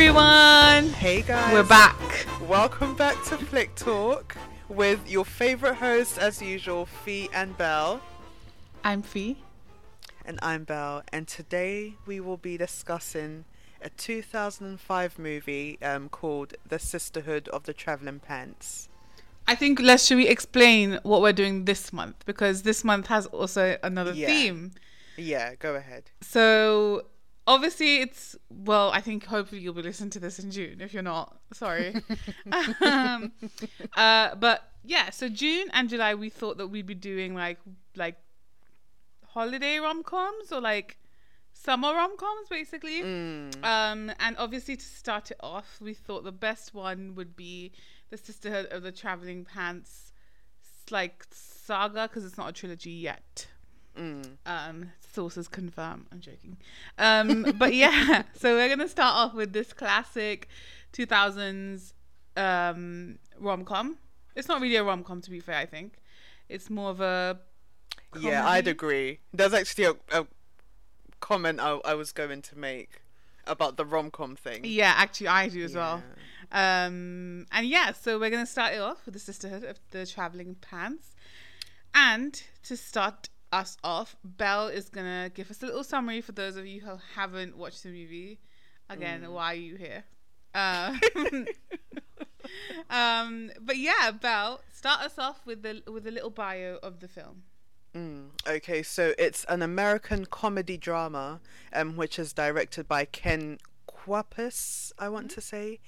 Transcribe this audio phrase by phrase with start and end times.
[0.00, 0.92] everyone.
[0.92, 1.54] Hey guys.
[1.54, 2.26] We're back.
[2.46, 4.36] Welcome back to Flick Talk
[4.68, 8.02] with your favorite hosts as usual, Fee and Belle.
[8.84, 9.38] I'm Fee.
[10.26, 11.02] And I'm Belle.
[11.14, 13.46] And today we will be discussing
[13.80, 18.90] a 2005 movie um, called The Sisterhood of the Traveling Pants.
[19.48, 23.24] I think let's should we explain what we're doing this month because this month has
[23.28, 24.26] also another Yeah.
[24.26, 24.72] theme.
[25.16, 26.10] Yeah, go ahead.
[26.20, 27.06] So
[27.46, 30.80] obviously it's well, I think hopefully you'll be listening to this in June.
[30.80, 31.94] If you're not, sorry.
[32.80, 33.32] um,
[33.96, 37.58] uh, but yeah, so June and July we thought that we'd be doing like
[37.94, 38.16] like
[39.24, 40.98] holiday rom coms or like
[41.52, 43.02] summer rom coms basically.
[43.02, 43.64] Mm.
[43.64, 47.72] Um, and obviously, to start it off, we thought the best one would be
[48.10, 50.12] the Sisterhood of the Traveling Pants,
[50.90, 53.48] like saga, because it's not a trilogy yet.
[53.98, 54.36] Mm.
[54.44, 56.06] Um, sources confirm.
[56.12, 56.56] I'm joking.
[56.98, 60.48] Um, but yeah, so we're gonna start off with this classic
[60.92, 61.92] 2000s
[62.36, 63.96] um rom com.
[64.34, 65.56] It's not really a rom com, to be fair.
[65.56, 65.94] I think
[66.48, 67.38] it's more of a
[68.18, 69.20] Yeah, I'd agree.
[69.32, 70.26] There's actually a, a
[71.20, 73.02] comment I, I was going to make
[73.46, 74.60] about the rom com thing.
[74.64, 76.02] Yeah, actually, I do as well.
[76.52, 80.56] Um, and yeah, so we're gonna start it off with the Sisterhood of the Traveling
[80.60, 81.14] Pants,
[81.94, 83.28] and to start
[83.60, 86.96] us off, Belle is gonna give us a little summary for those of you who
[87.14, 88.38] haven't watched the movie.
[88.88, 89.32] Again, Mm.
[89.32, 90.04] why are you here?
[90.54, 90.96] Uh,
[92.90, 97.08] um, but yeah, Belle, start us off with the with a little bio of the
[97.08, 97.42] film.
[97.94, 101.40] Mm, okay, so it's an American comedy drama,
[101.72, 105.80] um, which is directed by Ken Kwapis, I want to say,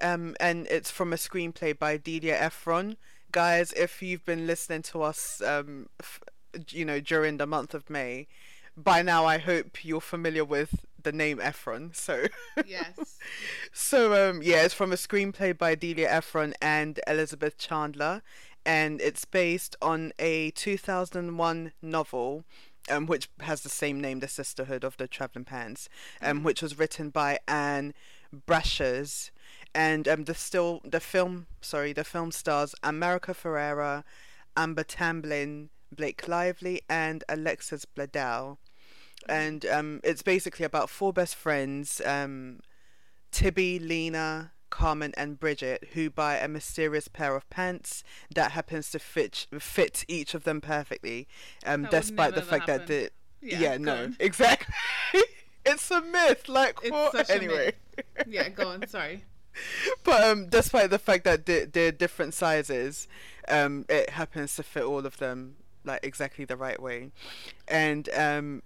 [0.00, 2.96] um, and it's from a screenplay by Delia Ephron.
[3.30, 6.20] Guys, if you've been listening to us, um, f-
[6.68, 8.26] you know, during the month of May,
[8.76, 11.92] by now I hope you're familiar with the name Ephron.
[11.94, 12.26] So,
[12.66, 13.18] Yes.
[13.72, 18.22] so um, yeah, it's from a screenplay by Delia Ephron and Elizabeth Chandler,
[18.64, 22.44] and it's based on a 2001 novel,
[22.90, 25.88] um, which has the same name, The Sisterhood of the Traveling Pants,
[26.20, 27.94] um, which was written by Ann
[28.46, 29.30] Brashares,
[29.74, 34.04] and um, the still the film, sorry, the film stars America Ferrera,
[34.56, 38.58] Amber Tamblyn, Blake Lively, and Alexis Bledel.
[39.28, 42.60] And um, it's basically about four best friends, um,
[43.30, 48.02] Tibby, Lena, Carmen, and Bridget, who buy a mysterious pair of pants
[48.34, 51.28] that happens to fit fit each of them perfectly,
[51.64, 53.10] um, despite the fact that the
[53.40, 53.60] Yeah.
[53.60, 54.16] yeah, no, on.
[54.20, 54.74] exactly.
[55.64, 57.12] it's a myth, like It's what?
[57.12, 57.74] such a Anyway,
[58.26, 58.86] Yeah, go on.
[58.88, 59.24] Sorry.
[60.04, 63.06] but um, despite the fact that they're, they're different sizes,
[63.48, 67.10] um, it happens to fit all of them like exactly the right way,
[67.68, 68.62] and um,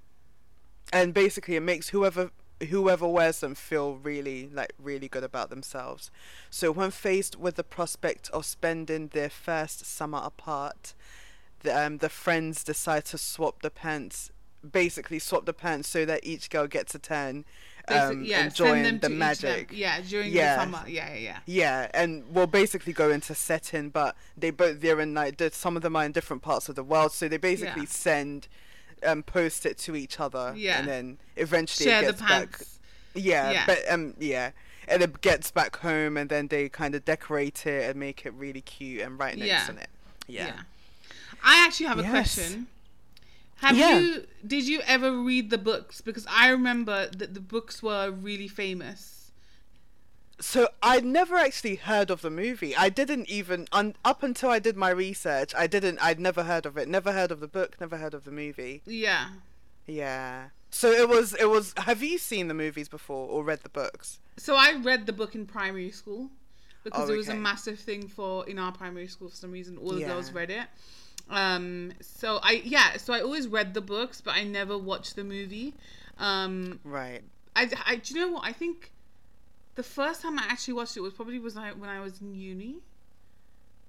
[0.92, 2.30] and basically it makes whoever
[2.70, 6.10] whoever wears them feel really like really good about themselves.
[6.50, 10.94] So when faced with the prospect of spending their first summer apart,
[11.60, 14.30] the, um, the friends decide to swap the pants.
[14.68, 17.44] Basically, swap the pants so that each girl gets a turn,
[17.88, 19.70] um, yeah, enjoying the magic.
[19.72, 20.56] Yeah, during Yeah.
[20.56, 20.88] the summer.
[20.88, 21.38] Yeah, yeah, yeah.
[21.46, 25.82] Yeah, and we'll basically go into setting, but they both they're in like some of
[25.82, 27.88] them are in different parts of the world, so they basically Yeah.
[27.88, 28.48] send,
[29.04, 30.78] um, post it to each other, Yeah.
[30.78, 32.60] and then eventually Share it the gets back.
[33.14, 33.66] Yeah, Yeah.
[33.66, 34.50] but um, yeah,
[34.88, 38.32] and it gets back home, and then they kind of decorate it and make it
[38.34, 39.66] really cute and write notes Yeah.
[39.68, 39.88] on it.
[40.26, 40.60] Yeah.
[41.44, 42.10] I actually have a Yes.
[42.10, 42.66] question.
[43.56, 43.98] Have Yeah.
[43.98, 46.00] you did you ever read the books?
[46.00, 49.30] Because I remember that the books were really famous.
[50.38, 52.76] So I never actually heard of the movie.
[52.76, 55.54] I didn't even un- up until I did my research.
[55.56, 55.98] I didn't.
[56.02, 56.88] I'd never heard of it.
[56.88, 57.80] Never heard of the book.
[57.80, 58.82] Never heard of the movie.
[58.84, 59.28] Yeah.
[59.86, 60.48] Yeah.
[60.70, 61.32] So it was.
[61.34, 61.72] It was.
[61.78, 64.20] Have you seen the movies before or read the books?
[64.36, 66.28] So I read the book in primary school
[66.84, 69.78] because Oh, it was a massive thing for in our primary school for some reason.
[69.78, 70.08] All the Yeah.
[70.08, 70.66] girls read it.
[71.30, 71.92] Um.
[72.00, 72.96] So I yeah.
[72.98, 75.74] So I always read the books, but I never watched the movie.
[76.18, 76.80] Um.
[76.84, 77.22] Right.
[77.54, 78.92] I, I do you know what I think.
[79.74, 82.34] The first time I actually watched it was probably was like when I was in
[82.34, 82.76] uni.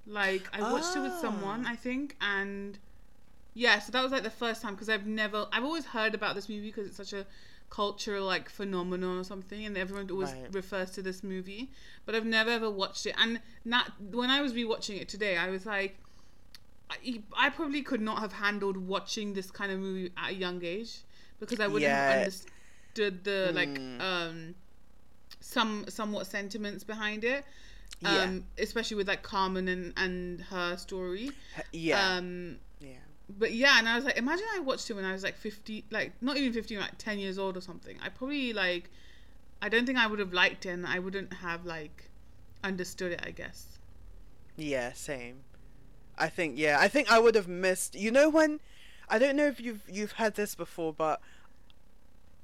[0.06, 1.72] Like I watched it with someone, Ah.
[1.72, 2.78] I think, and
[3.54, 6.34] yeah, so that was like the first time because I've never, I've always heard about
[6.36, 7.26] this movie because it's such a
[7.70, 10.54] cultural like phenomenon or something, and everyone always Right.
[10.54, 11.70] refers to this movie,
[12.06, 13.16] but I've never ever watched it.
[13.18, 15.98] And not when I was rewatching it today, I was like,
[16.90, 20.64] I, I probably could not have handled watching this kind of movie at a young
[20.64, 21.00] age
[21.40, 24.02] because I wouldn't have understood the like Mm.
[24.02, 24.56] um
[25.40, 27.46] some somewhat sentiments behind it.
[28.00, 28.24] Yeah.
[28.24, 31.32] Um, especially with like Carmen and, and her story.
[31.72, 32.16] Yeah.
[32.18, 32.90] Um, yeah.
[33.30, 35.86] but yeah, and I was like, imagine I watched it when I was like 50,
[35.90, 37.98] like not even 15, like 10 years old or something.
[38.04, 38.90] I probably like
[39.62, 42.10] I don't think I would have liked it, and I wouldn't have like
[42.64, 43.22] understood it.
[43.26, 43.80] I guess.
[44.56, 45.42] Yeah, same.
[46.18, 47.96] I think yeah, I think I would have missed.
[47.96, 48.60] You know when
[49.10, 51.22] I don't know if you've you've had this before, but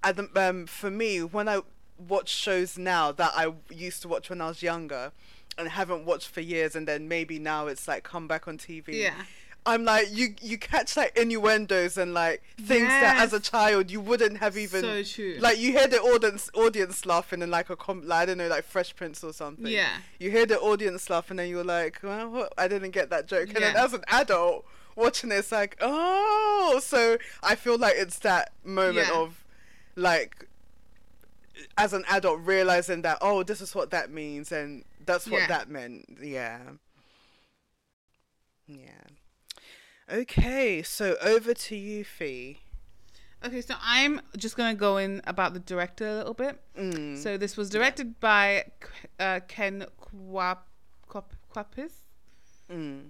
[0.04, 1.62] at the, um for me when I
[1.98, 5.12] watch shows now that I used to watch when I was younger
[5.58, 8.88] and haven't watched for years, and then maybe now it's like come back on TV.
[8.90, 9.14] Yeah.
[9.66, 14.02] I'm like you you catch like innuendos and like things that as a child you
[14.02, 15.38] wouldn't have even So true.
[15.40, 18.48] like you hear the audience audience laughing in like a com- like, I don't know
[18.50, 19.68] like Fresh Prince or something.
[19.68, 19.98] Yeah.
[20.20, 22.54] You hear the audience laugh and then you're like, well, what?
[22.58, 23.50] I didn't get that joke.
[23.54, 24.66] And then as an adult
[24.96, 29.18] watching it's like, oh, so I feel like it's that moment Yeah.
[29.22, 29.44] of
[29.96, 30.48] like
[31.78, 35.48] as an adult realizing that oh this is what that means and that's what Yeah.
[35.48, 36.60] that meant yeah
[38.68, 39.03] yeah
[40.12, 42.60] okay so over to you fee
[43.46, 46.58] Okay, so I'm just gonna go in about the director a little bit.
[46.80, 47.18] mm.
[47.18, 48.64] So this was directed by
[49.20, 49.86] uh, Ken
[51.10, 51.92] Kwapis.
[52.72, 53.10] mm.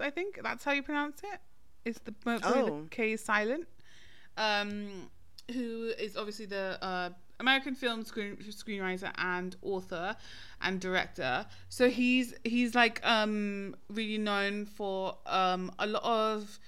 [0.00, 1.40] I think that's how you pronounce it.
[1.84, 2.14] It's the,
[2.44, 2.82] Oh.
[2.82, 3.66] the K is silent.
[4.36, 5.10] Um,
[5.52, 7.10] who is obviously the uh,
[7.40, 10.14] American film screen screenwriter and author
[10.60, 11.46] and director.
[11.68, 16.58] So he's he's like um really known for um a lot of.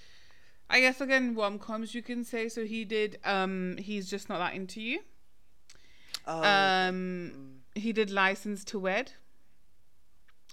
[0.71, 2.49] I guess again rom coms you can say.
[2.49, 5.01] So he did um he's just not that into you.
[6.27, 9.13] oh, Um he did License to Wed.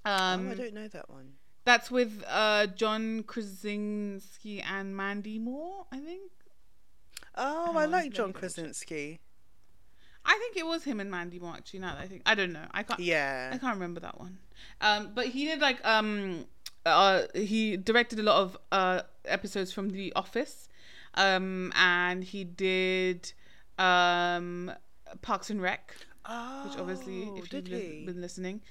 [0.05, 1.33] Um oh, I don't know that one
[1.65, 6.31] that's with uh, John Krasinski and Mandy Moore, I think.
[7.35, 8.33] oh I like John.
[8.33, 9.19] Krasinski
[10.31, 11.79] I think it was him and Mandy Moore actually.
[11.79, 12.65] Now that I think, I don't know.
[12.71, 12.99] I can't.
[12.99, 14.37] yeah I can't remember that one.
[14.79, 16.45] Um, but he did like um,
[16.85, 20.69] uh, he directed a lot of uh episodes from The Office,
[21.15, 23.33] um, and he did
[23.79, 24.71] um
[25.21, 25.95] Parks and Rec,
[26.25, 28.03] oh which obviously if you've he?
[28.05, 28.61] been listening,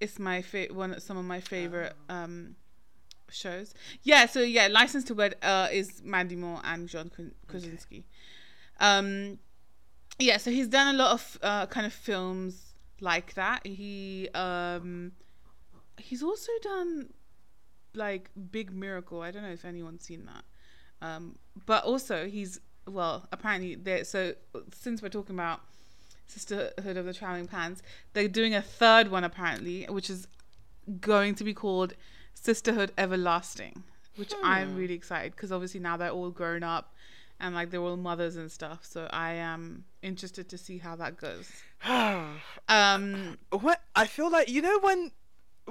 [0.00, 2.14] it's my fa- one some of my favorite Oh.
[2.14, 2.56] um
[3.30, 3.74] shows.
[4.02, 8.04] Yeah, so yeah, License to Wed uh, is Mandy Moore and John Kra- Krasinski.
[8.78, 9.38] Um,
[10.18, 13.66] yeah, so he's done a lot of uh, kind of films like that.
[13.66, 15.12] He um,
[15.98, 17.12] he's also done
[17.94, 19.22] like Big Miracle.
[19.22, 20.44] I don't know if anyone's seen that.
[21.06, 21.36] Um,
[21.66, 24.04] but also he's well, apparently there.
[24.04, 24.34] So
[24.72, 25.60] since we're talking about
[26.26, 27.82] Sisterhood of the Traveling Pants,
[28.12, 30.26] they're doing a third one apparently, which is
[31.00, 31.94] going to be called
[32.34, 33.82] Sisterhood Everlasting,
[34.16, 34.76] which I'm Hmm.
[34.76, 36.94] really excited because obviously now they're all grown up
[37.40, 38.84] and like they're all mothers and stuff.
[38.84, 41.50] So I am interested to see how that goes.
[42.68, 45.12] Um, what I feel like you know when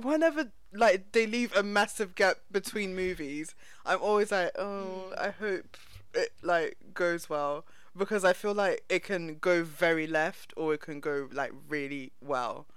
[0.02, 5.78] whenever like they leave a massive gap between movies, I'm always like, oh, I hope
[6.14, 7.66] it like goes well
[7.98, 12.12] because I feel like it can go very left or it can go like really
[12.22, 12.68] well.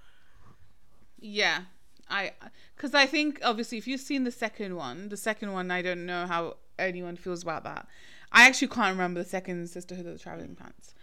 [1.19, 1.63] yeah,
[2.09, 2.31] I
[2.75, 6.05] because I think obviously if you've seen the second one, the second one I don't
[6.05, 7.87] know how anyone feels about that.
[8.31, 10.93] I actually can't remember the second Sisterhood of the Traveling Pants.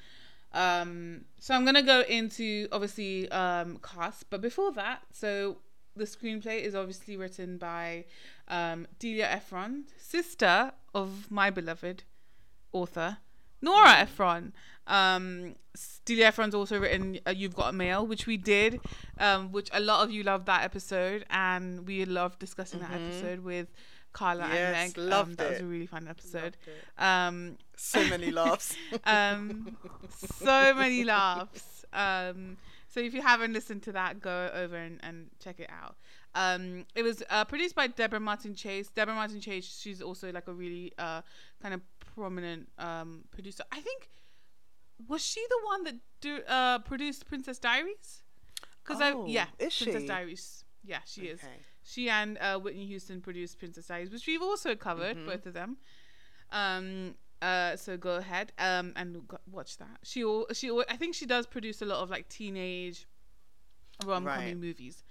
[0.53, 5.59] Um, so I'm gonna go into obviously um, cast, but before that, so
[5.97, 8.05] the screenplay is obviously written by
[8.49, 12.05] um, Delia Ephron, sister of my beloved
[12.73, 13.19] author
[13.61, 14.53] Nora Ephron.
[14.87, 15.57] Um,
[16.05, 18.81] Delia Ephron's also written uh, "You've Got a Mail," which we did,
[19.19, 23.41] um, which a lot of you loved that episode, and we loved discussing that episode
[23.41, 23.69] with
[24.19, 25.11] Carla Yes, and Meg.
[25.13, 26.57] loved um, that was a really fun episode.
[26.99, 28.75] Um, So many laughs.
[29.05, 29.77] um,
[30.45, 31.85] so many laughs.
[31.93, 32.57] Um,
[32.89, 35.97] so if you haven't listened to that, go over and, and check it out.
[36.35, 38.89] Um, it was uh, produced by Deborah Martin Chase.
[38.89, 41.21] Deborah Martin Chase, she's also like a really uh,
[41.63, 41.81] kind of
[42.15, 43.65] prominent um, producer.
[43.71, 44.09] I think
[45.09, 48.23] was she the one that do, uh, produced Princess Diaries?
[48.83, 50.09] Because Oh, I yeah, is Princess she?
[50.09, 50.65] Diaries.
[50.85, 51.41] Yeah, she is.
[51.89, 55.27] She and uh, Whitney Houston produced Princess Diaries, which we've also covered, Mm-hmm.
[55.29, 55.77] both of them.
[56.51, 59.99] Um, uh, so go ahead um, and watch that.
[60.03, 63.07] She al- she al- I think she does produce a lot of like teenage
[64.05, 64.57] rom com Right.
[64.57, 65.05] movies.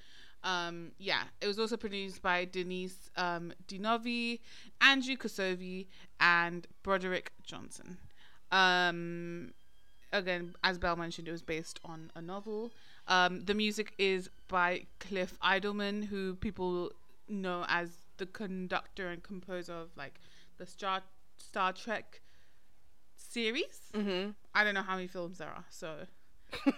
[0.44, 4.42] Um, yeah, it was also produced by Denise um, Di Novi,
[4.82, 5.88] Andrew Kosove,
[6.20, 7.98] and Broderick Johnson.
[8.52, 9.54] Um,
[10.12, 12.72] again, as Belle mentioned, it was based on a novel.
[13.08, 16.92] Um, the music is by Cliff Eidelman, who people
[17.28, 20.20] know as the conductor and composer of like
[20.58, 21.02] the Star
[21.38, 22.22] Star Trek
[23.16, 23.92] series.
[23.94, 24.32] Mm-hmm.
[24.54, 25.96] I don't know how many films there are, so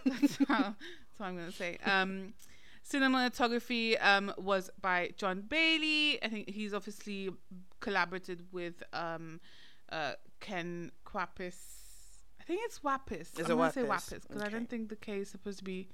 [0.05, 1.77] that's, how, that's what I'm gonna say.
[1.85, 2.33] Um,
[2.89, 6.21] cinematography um, was by John Bailey.
[6.23, 7.29] I think he's obviously
[7.79, 9.39] collaborated with um,
[9.91, 11.55] uh, Ken Kwapis.
[12.39, 13.39] I think it's Wappis.
[13.39, 14.13] Is I'm it gonna say Wappis?
[14.13, 15.89] Wappis because I don't think the K is supposed to be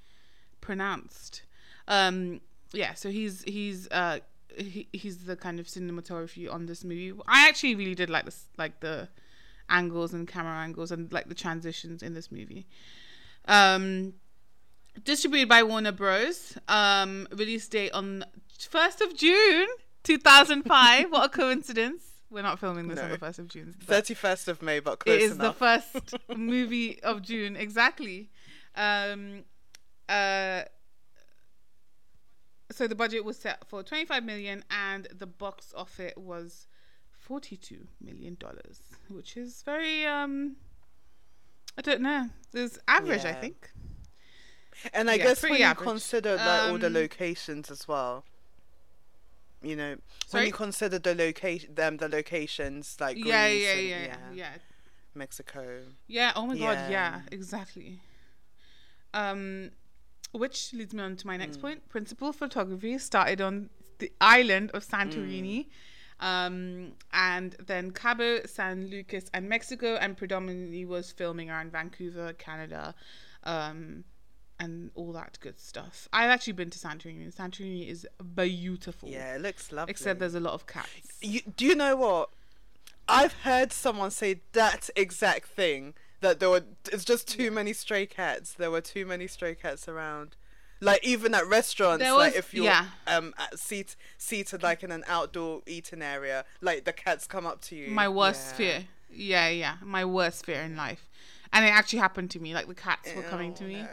[0.64, 1.42] pronounced.
[1.86, 2.40] Um,
[2.72, 4.18] yeah, so he's he's uh
[4.56, 7.12] he, he's the kind of cinematography on this movie.
[7.28, 9.08] I actually really did like this, like the
[9.68, 12.66] angles and camera angles and like the transitions in this movie.
[13.46, 14.14] Um,
[15.04, 16.56] distributed by Warner Bros.
[16.68, 18.24] Um, release date on
[18.70, 19.68] first of June,
[20.02, 21.10] two thousand five.
[21.10, 22.02] what a coincidence!
[22.30, 23.74] We're not filming this on the first of June.
[23.82, 25.58] Thirty first of May, but close it is enough.
[25.58, 28.30] the first movie of June, exactly.
[28.76, 29.44] Um,
[30.08, 30.62] uh,
[32.70, 36.66] so the budget was set for 25 million, and the box office was
[37.12, 40.56] 42 million dollars, which is very um,
[41.78, 43.70] I don't know, it's average, I think.
[44.92, 48.24] And I Yeah, guess when pretty you consider like all the Um, locations as well,
[49.62, 50.46] you know, when Sorry?
[50.46, 54.50] you consider the location, them the locations like Yeah, Greece yeah, and- yeah, yeah,
[55.14, 55.80] Mexico.
[56.06, 56.32] Yeah.
[56.36, 57.20] Oh my god, yeah, Yeah.
[57.30, 58.00] exactly.
[59.14, 59.70] Um,
[60.34, 61.38] which leads me on to my Mm.
[61.40, 61.88] next point.
[61.88, 65.66] Principal photography started on the island of Santorini,
[66.20, 66.24] Mm.
[66.26, 72.94] um, and then Cabo San Lucas and Mexico, and predominantly was filming around Vancouver, Canada,
[73.44, 74.04] um,
[74.58, 76.08] and all that good stuff.
[76.12, 77.32] I've actually been to Santorini.
[77.34, 79.08] Santorini is beautiful.
[79.08, 79.90] Yeah, it looks lovely.
[79.90, 80.88] Except there's a lot of cats.
[81.20, 82.30] you, do you know what?
[83.08, 85.94] I've heard someone say that exact thing.
[86.24, 88.54] That there were, it's just too many stray cats.
[88.54, 90.36] There were too many stray cats around.
[90.80, 92.86] Like even at restaurants, There like was- if you're yeah.
[93.06, 97.60] um at seat seated like in an outdoor eating area, like the cats come up
[97.68, 97.88] to you.
[97.90, 98.56] my worst Yeah.
[98.56, 98.84] fear.
[99.10, 101.08] Yeah, yeah, my worst fear in life,
[101.52, 102.52] and it actually happened to me.
[102.54, 103.88] Like the cats were coming to me, no.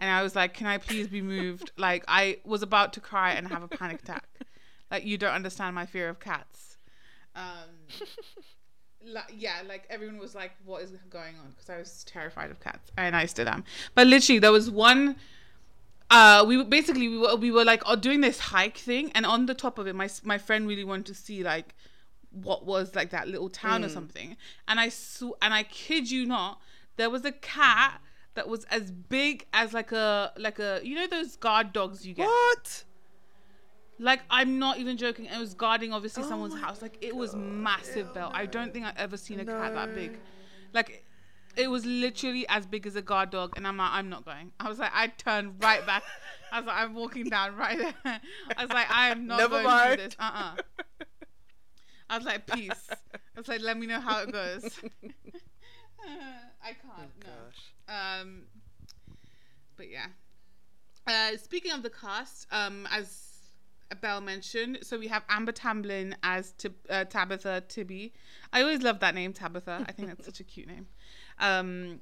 [0.00, 3.32] and I was like, "Can I please be moved?" like I was about to cry
[3.34, 4.26] and have a panic attack.
[4.90, 6.78] Like you don't understand my fear of cats.
[7.36, 7.70] Um,
[9.06, 12.60] like, yeah, like everyone was like, "What is going on?" Because I was terrified of
[12.60, 13.64] cats, and I still am.
[13.94, 15.16] But literally, there was one.
[16.10, 19.26] Uh, we were basically we were we were like oh, doing this hike thing, and
[19.26, 21.74] on the top of it, my my friend really wanted to see like
[22.30, 24.36] what was like that little town or something,
[24.68, 26.60] and I saw and I kid you not,
[26.96, 28.00] there was a cat
[28.34, 32.14] that was as big as like a like a you know those guard dogs you
[32.14, 32.26] get.
[32.26, 32.84] What?
[33.98, 35.26] Like I'm not even joking.
[35.26, 36.82] It was guarding obviously Oh someone's house.
[36.82, 38.30] Like it was massive, Belle.
[38.34, 40.18] I don't think I've ever seen a cat that big.
[40.72, 41.04] Like
[41.56, 44.50] it was literally as big as a guard dog, and I'm like, I'm not going.
[44.58, 46.02] I was like, I turned right back.
[46.50, 48.20] I was like, I'm walking down right there.
[48.56, 50.00] I was like, I am not Never going mind.
[50.00, 50.16] this.
[50.18, 51.04] Uh uh
[52.10, 52.88] I was like, peace.
[52.90, 54.78] I was like, let me know how it goes.
[56.62, 57.10] I can't.
[57.20, 57.26] no.
[57.26, 58.20] Gosh.
[58.20, 58.42] Um,
[59.76, 60.06] but yeah.
[61.06, 63.23] Uh, speaking of the cast, um, as
[64.00, 68.12] Belle mentioned, so we have Amber Tamblyn as Tib- uh, Tabitha Tibby.
[68.52, 69.84] I always love that name, Tabitha.
[69.88, 70.86] I think that's such a cute name.
[71.38, 72.00] Um,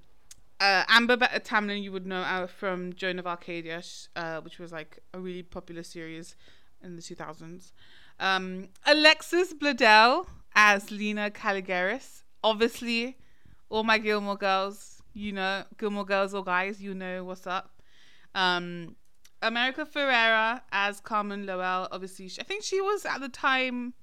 [0.60, 3.82] uh, Amber Ba- Tamblyn, you would know uh, from Joan of Arcadia,
[4.16, 6.36] uh, which was like a really popular series
[6.82, 7.72] in the 2000s.
[8.20, 12.22] Um, Alexis Bledel as Lena Kaligaris.
[12.44, 13.16] Obviously,
[13.68, 17.80] all my Gilmore girls, you know, Gilmore girls or guys, you know what's up.
[18.34, 18.96] Um,
[19.42, 21.88] America Ferrera as Carmen Lowell.
[21.90, 23.94] Obviously, I think she was at the time.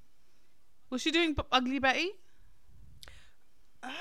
[0.90, 2.12] Was she doing Ugly Betty?
[3.84, 3.92] Um.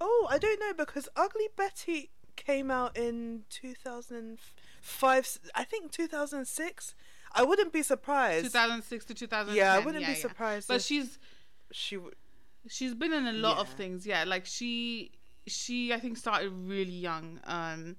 [0.00, 5.38] Oh, I don't know because Ugly Betty came out in 2005.
[5.54, 6.94] I think 2006.
[7.34, 8.46] I wouldn't be surprised.
[8.46, 9.54] 2006 to two thousand.
[9.54, 11.18] Yeah, I wouldn't be surprised But she's
[11.72, 12.14] she would.
[12.68, 14.06] she's been in a lot of things.
[14.06, 15.10] Yeah, like she
[15.46, 17.40] she I think started really young.
[17.44, 17.96] Um,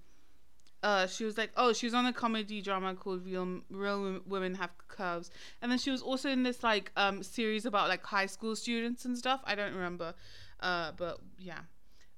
[0.81, 4.55] uh, she was like, oh, she was on a comedy drama called Real Real Women
[4.55, 5.29] Have Curves,
[5.61, 9.05] and then she was also in this like um series about like high school students
[9.05, 9.41] and stuff.
[9.43, 10.13] I don't remember,
[10.61, 11.59] uh, but yeah.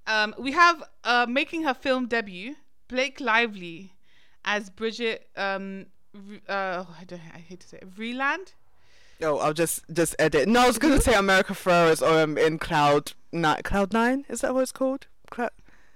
[0.08, 2.56] Um, we have uh making her film debut
[2.88, 3.94] Blake Lively
[4.46, 5.88] as Bridget um.
[6.48, 7.22] Uh, oh, I don't.
[7.34, 7.90] I hate to say it.
[7.90, 8.54] Vreeland.
[9.24, 10.48] Oh, I'll just just edit.
[10.48, 13.62] No, I was gonna say America Ferrera's um in Cloud Nine.
[13.64, 15.08] Cloud Nine is that what it's called?
[15.30, 15.52] Cloud.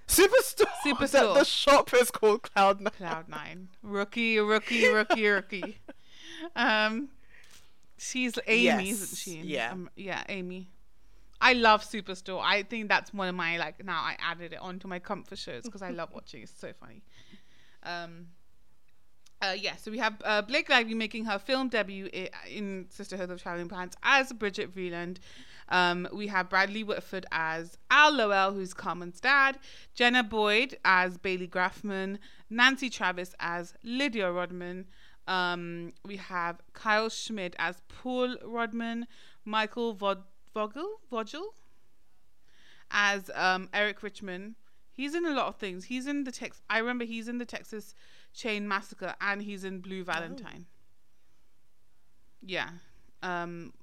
[0.07, 0.65] Superstore.
[0.85, 1.33] Superstore.
[1.33, 2.91] The, the shop is called Cloud Nine.
[2.97, 3.69] Cloud Nine.
[3.81, 5.79] Rookie, rookie, rookie, rookie.
[6.55, 7.09] Um,
[7.97, 9.41] she's Amy, Yes, isn't she?
[9.47, 9.71] yeah.
[9.71, 10.69] Um, yeah, Amy.
[11.41, 12.41] I love Superstore.
[12.43, 15.63] I think that's one of my like now I added it onto my comfort shows
[15.63, 16.43] because I love watching.
[16.43, 17.01] It's so funny.
[17.83, 18.27] Um.
[19.41, 22.09] Uh, yeah, so we have uh, Blake Lively making her film debut
[22.49, 25.17] in Sisterhood of Traveling Pants as Bridget Vreeland.
[25.69, 29.57] Um, we have Bradley Whitford as Al Lowell, who's Carmen's dad,
[29.93, 32.19] Jenna Boyd as Bailey Graffman,
[32.49, 34.85] Nancy Travis as Lydia Rodman.
[35.27, 39.07] Um, we have Kyle Schmid as Paul Rodman,
[39.43, 41.53] Michael Vod- Vogel, Vogel
[42.91, 44.55] as um, Eric Richman.
[44.91, 45.85] He's in a lot of things.
[45.85, 46.61] He's in the Tex.
[46.69, 47.95] I remember he's in the Texas
[48.33, 50.67] Chain Massacre, and he's in Blue Valentine.
[52.41, 52.69] Yeah.
[53.23, 53.73] Um,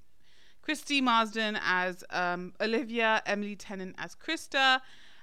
[0.62, 4.81] Christy Marsden as um, Olivia, Emily Tennant as Krista,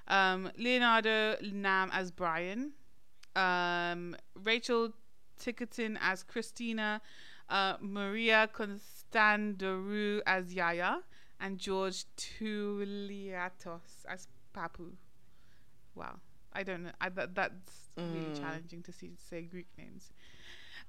[0.07, 2.73] um, Leonardo Nam as Brian,
[3.35, 4.91] um, Rachel
[5.39, 7.01] Tickerton as Christina,
[7.49, 10.99] uh, Maria Constandoru as Yaya,
[11.39, 14.91] and George Touliatos as Papu.
[15.95, 16.19] Wow,
[16.51, 16.91] I don't know.
[16.99, 20.11] I, that, that's really challenging to see say Greek names.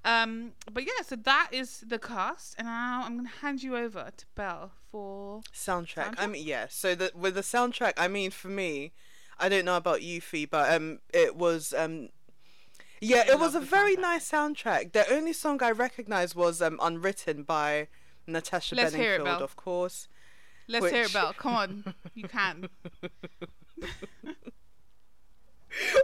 [0.03, 4.09] Um, but yeah, so that is the cast, and now I'm gonna hand you over
[4.15, 6.15] to Belle for Soundtrack.
[6.17, 6.65] I mean, yeah.
[6.69, 8.93] So the with the soundtrack, I mean, for me,
[9.39, 12.09] I don't know about you, Fee, but um, it was um,
[12.99, 14.01] yeah, it was a very soundtrack.
[14.01, 14.91] nice soundtrack.
[14.93, 17.87] The only song I recognized was um, "Unwritten" by
[18.25, 20.07] Natasha Let's hear it, of course.
[20.67, 21.33] Let's hear it, Which- Belle.
[21.33, 22.69] Come on, you can.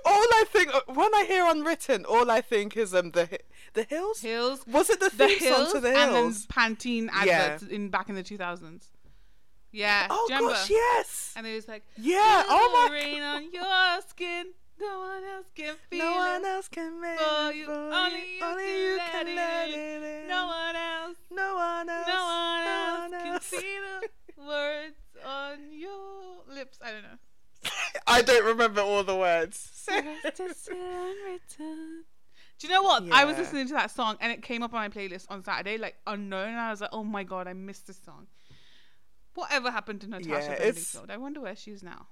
[0.05, 3.39] All I think when I hear "Unwritten," all I think is um the
[3.74, 4.21] the hills.
[4.21, 6.45] Hills, Was it the the theme hills, song to the and then hills?
[6.47, 7.41] Pantene Yeah.
[7.41, 8.88] adverts in back in the 2000s.
[9.71, 10.53] Yeah, Oh remember?
[10.53, 11.33] gosh, yes.
[11.36, 14.53] And it was like, Yeah, oh my rain on your skin.
[14.79, 17.65] No one else can feel No one else can make for you.
[17.65, 20.27] for Only you Only can you let can let it in.
[20.29, 21.17] No one else.
[21.31, 22.07] No one else.
[22.07, 23.45] No one no else can else.
[23.45, 24.95] see the words
[25.25, 26.79] on your lips.
[26.83, 27.17] I don't know.
[28.07, 29.72] I don't remember all the words.
[29.88, 29.93] Do
[32.67, 33.03] you know what?
[33.12, 33.41] I was Yeah.
[33.43, 36.50] listening to that song and it came up on my playlist on Saturday, like unknown.
[36.50, 38.27] And I was like, oh my god, I missed this song.
[39.36, 40.98] Whatever happened to Natasha Yeah, it's-?
[41.07, 42.07] I wonder where she is now.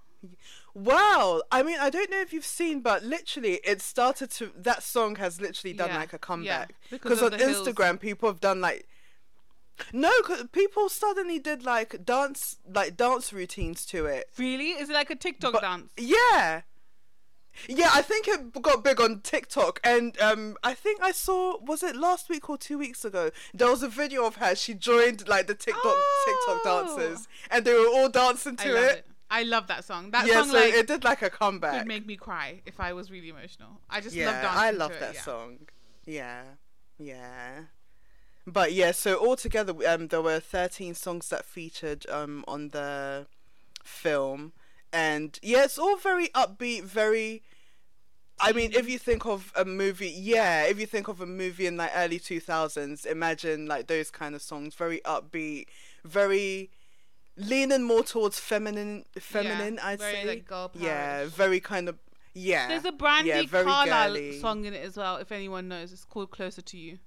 [0.74, 1.42] Wow.
[1.52, 4.52] I mean, I don't know if you've seen, but literally, it started to.
[4.56, 6.76] That song has literally done Yeah, like a comeback.
[6.90, 7.68] because Because of on the Hills.
[7.68, 8.88] Instagram, people have done like.
[9.92, 14.30] No, 'cause people suddenly did like dance, like dance routines to it.
[14.38, 14.72] Really?
[14.72, 15.90] Is it like a TikTok But- dance?
[15.98, 16.62] Yeah.
[17.70, 21.84] Yeah, I think it got big on TikTok, and um, I think I saw was
[21.84, 23.32] it last week or two weeks ago?
[23.54, 24.56] There was a video of her.
[24.56, 25.84] She joined like the TikTok
[26.26, 26.98] TikTok Oh.
[26.98, 28.98] dancers, and they were all dancing I to love it.
[28.98, 29.08] it.
[29.32, 30.12] I love that song.
[30.12, 31.80] That Yeah, song so like it did like a comeback.
[31.80, 33.80] could make me cry if I was really emotional.
[33.90, 34.60] I just yeah, love dancing.
[34.62, 35.22] I love it, that yeah.
[35.22, 35.58] song.
[36.06, 36.44] Yeah,
[37.00, 37.62] yeah.
[38.48, 43.26] But yeah, so altogether, um, there were thirteen songs that featured um on the
[43.84, 44.54] film,
[44.94, 47.42] and yeah, it's all very upbeat, very.
[48.40, 51.68] I mean, if you think of a movie, yeah, if you think of a movie
[51.68, 55.68] in like early two thousands, imagine like those kind of songs, very upbeat,
[56.04, 56.70] very
[57.38, 59.80] leaning more towards feminine, feminine.
[59.80, 61.32] I'd very, say, like, girl yeah, power-ish.
[61.32, 61.98] very kind of,
[62.34, 62.68] yeah.
[62.68, 64.40] There's a Brandi yeah, Carlile girly.
[64.40, 65.16] song in it as well.
[65.16, 67.00] If anyone knows, it's called "Closer to You."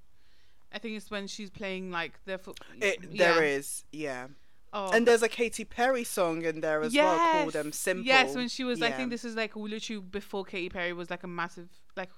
[0.72, 2.61] I think it's when she's playing like the foot.
[2.81, 3.35] It, yeah.
[3.35, 4.26] There is, yeah.
[4.72, 4.90] Oh.
[4.90, 8.04] And there's a Katy Perry song in there as well called um, Simple.
[8.04, 11.24] Yes, when she was, I think this is like literally before Katy Perry was like
[11.24, 12.11] a massive, like,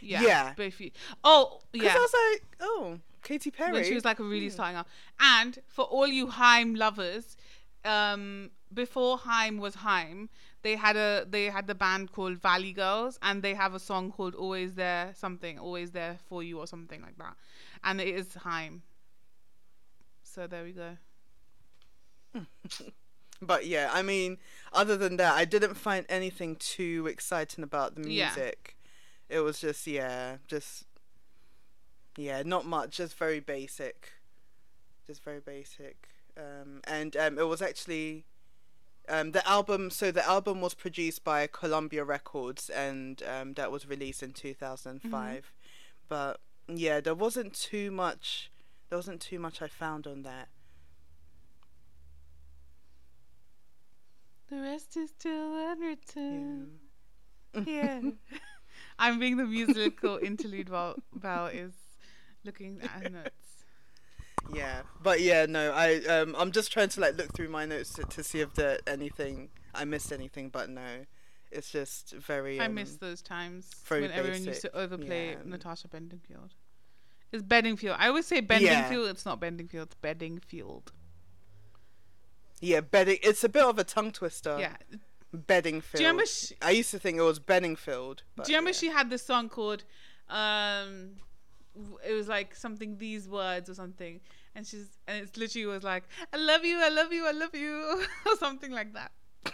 [0.00, 0.22] yeah.
[0.22, 0.52] Yeah.
[0.56, 0.92] But if you,
[1.24, 1.94] oh, yeah.
[1.96, 3.72] I was like, oh, Katy Perry.
[3.72, 4.52] When she was like a really Hmm.
[4.52, 4.86] starting out.
[5.18, 7.36] And for all you Haim lovers,
[7.84, 10.28] um, before Haim was Haim,
[10.62, 14.12] they had a they had the band called Valli Girls, and they have a song
[14.12, 17.34] called "Always There" something, "Always There for You" or something like that,
[17.84, 18.82] and it is Haim.
[20.22, 20.96] So there we go.
[23.42, 24.38] But yeah, I mean,
[24.72, 28.76] other than that, I didn't find anything too exciting about the music.
[29.28, 29.38] Yeah.
[29.38, 30.84] It was just, yeah, just,
[32.16, 34.12] yeah, not much, just very basic.
[35.06, 36.08] Just very basic.
[36.36, 38.26] Um, and um, it was actually,
[39.08, 43.88] um, the album, so the album was produced by Columbia Records and um, that was
[43.88, 45.52] released in 2005.
[46.08, 46.40] But
[46.78, 48.50] yeah, there wasn't too much,
[48.88, 50.48] there wasn't too much I found on that.
[54.50, 56.78] The rest is still unwritten.
[57.54, 57.62] Yeah.
[57.66, 58.00] Yeah.
[58.98, 61.72] I'm being the musical interlude while Val is
[62.44, 63.64] looking at her notes.
[64.52, 67.92] Yeah, but yeah, no, I um, I'm just trying to like look through my notes
[67.94, 71.06] to, to see if there anything I missed anything, but no,
[71.50, 72.60] it's just very.
[72.60, 75.36] I Um, miss those times when everyone used to overplay yeah.
[75.44, 76.54] Natasha Bedingfield.
[77.32, 77.96] It's Bedingfield.
[77.98, 79.08] I always say Bedingfield.
[79.08, 79.86] It's not Bedingfield.
[79.86, 80.92] It's Bedingfield.
[82.60, 83.18] Yeah, bedding.
[83.22, 84.56] It's a bit of a tongue twister.
[84.58, 84.76] yeah.
[85.34, 85.92] Beddingfield.
[85.94, 86.26] Do you remember?
[86.26, 88.20] She, I used to think it was Benningfield.
[88.36, 88.80] But do you remember yeah.
[88.80, 89.84] she had this song called?
[90.28, 91.12] Um,
[92.06, 94.20] it was like something these words or something,
[94.54, 97.54] and she's and it's literally was like I love you, I love you, I love
[97.54, 99.12] you, or something like that.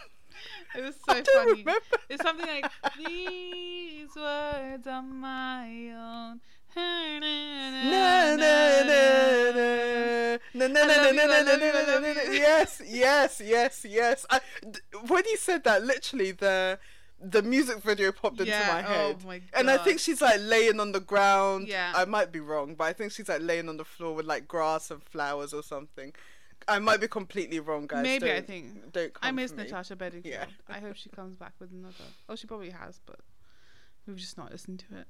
[0.76, 1.50] It was so funny.
[1.50, 1.72] remember.
[2.08, 6.40] It's something like these words are my own
[12.32, 14.26] yes, yes, yes, yes.
[14.30, 16.78] I, th- when he said that, literally the
[17.20, 19.16] the music video popped yeah, into my head.
[19.20, 21.68] Oh my and I think she's like laying on the ground.
[21.68, 21.92] Yeah.
[21.94, 24.46] I might be wrong, but I think she's like laying on the floor with like
[24.46, 26.12] grass and flowers or something.
[26.66, 28.02] I might be completely wrong, guys.
[28.02, 28.92] Maybe don't, I think.
[28.92, 30.34] Don't I miss Natasha Bedingfield.
[30.34, 30.44] Yeah.
[30.68, 31.94] I hope she comes back with another.
[32.28, 33.20] Oh, she probably has, but
[34.06, 35.06] we've just not listened to it.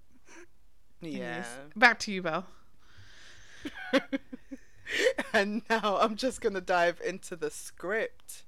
[1.00, 1.08] Yeah.
[1.18, 2.46] Anyways, back to you, Belle.
[5.32, 8.44] and now I'm just gonna dive into the script.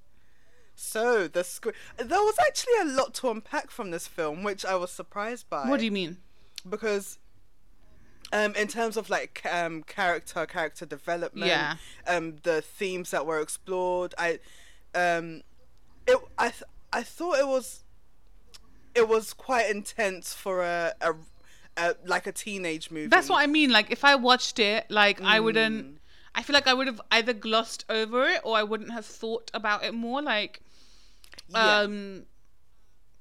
[0.75, 4.75] So the script, there was actually a lot to unpack from this film, which I
[4.77, 5.69] was surprised by.
[5.69, 6.17] What do you mean?
[6.69, 7.19] Because,
[8.33, 11.77] um, in terms of like um character, character development, Yeah.
[12.07, 14.39] um, the themes that were explored, I,
[14.95, 15.43] um,
[16.07, 17.85] it I th- I thought it was,
[18.95, 21.13] it was quite intense for a a,
[21.77, 23.07] a like a teenage movie.
[23.09, 23.71] That's what I mean.
[23.71, 25.45] Like, if I watched it, like, I Mm.
[25.45, 26.01] wouldn't.
[26.35, 29.51] I feel like I would have either glossed over it or I wouldn't have thought
[29.53, 30.23] about it more.
[30.23, 30.61] Like,
[31.49, 31.79] Yeah.
[31.81, 32.27] um,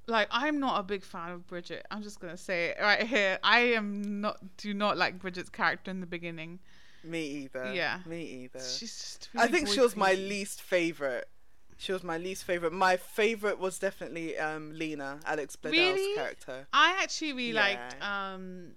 [0.08, 1.86] like I'm not a big fan of Bridget.
[1.92, 3.40] I'm just gonna say it right here.
[3.44, 4.38] I am not.
[4.58, 6.60] Do not like Bridget's character in the beginning.
[7.04, 7.74] Me either.
[7.74, 8.00] Yeah.
[8.06, 8.60] Me either.
[8.60, 9.30] She's just.
[9.36, 11.28] I think she was my least favorite.
[11.82, 12.74] She was my least favorite.
[12.74, 16.14] My favorite was definitely um Lena, Alex Bledel's Really?
[16.16, 16.68] character.
[16.74, 17.96] I actually really liked.
[18.04, 18.74] Um,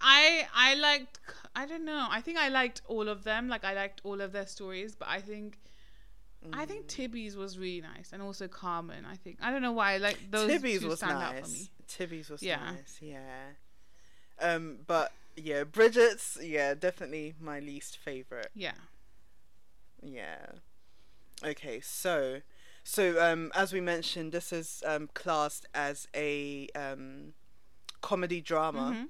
[0.00, 1.20] I I liked.
[1.54, 2.06] I don't know.
[2.10, 3.48] I think I liked all of them.
[3.48, 5.58] Like I liked all of their stories, but I think.
[6.52, 6.88] I think Mm.
[6.88, 9.04] Tibby's was really nice, and also Carmen.
[9.04, 9.96] I think I don't know why.
[9.96, 11.58] Like those Tibby's two was stand out for me.
[11.58, 11.70] nice.
[11.88, 12.64] Tibby's was Yeah.
[12.72, 12.98] nice.
[13.00, 13.44] Yeah.
[14.40, 18.50] Um, but yeah, Bridget's yeah definitely my least favorite.
[18.54, 18.74] Yeah.
[20.00, 20.46] Yeah.
[21.44, 22.40] Okay, so
[22.84, 27.34] so um as we mentioned, this is um classed as a um
[28.00, 29.06] comedy drama.
[29.06, 29.08] Mhm.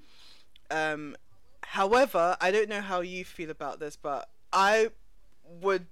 [0.71, 1.15] Um,
[1.63, 4.89] however, I don't know how you feel about this, but I
[5.43, 5.87] would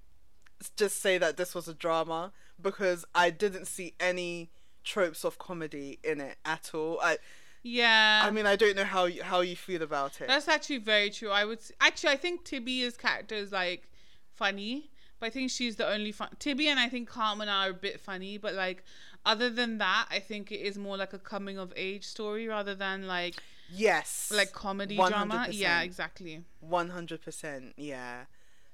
[0.76, 4.50] just say that this was a drama because I didn't see any
[4.84, 7.00] tropes of comedy in it at all.
[7.02, 7.17] I
[7.63, 8.21] Yeah.
[8.23, 10.28] I mean, I don't know how you, how you feel about it.
[10.28, 11.30] That's actually very true.
[11.30, 13.89] I would actually, I think Tibby's character is like
[14.36, 16.30] funny, but I think she's the only fun.
[16.39, 18.84] Tibby and I think Carmen are a bit funny, but like
[19.25, 22.75] other than that, I think it is more like a coming of age story rather
[22.75, 23.36] than like
[23.69, 25.47] yes, like comedy drama.
[25.51, 26.43] Yeah, exactly.
[26.60, 28.25] One hundred percent, yeah.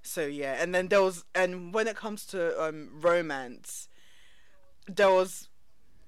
[0.02, 3.88] So yeah, and then there was, and when it comes to um romance,
[4.88, 5.48] there was,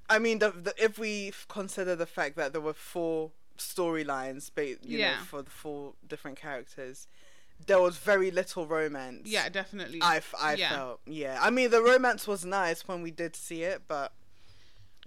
[0.09, 4.67] I mean, the, the if we consider the fact that there were four storylines, ba-
[4.83, 5.15] you Yeah.
[5.15, 7.07] know, for the four different characters,
[7.67, 9.27] there was very little romance.
[9.27, 9.99] Yeah, definitely.
[10.01, 10.69] I, f- I Yeah.
[10.69, 11.39] felt yeah.
[11.41, 14.13] I mean, the romance was nice when we did see it, but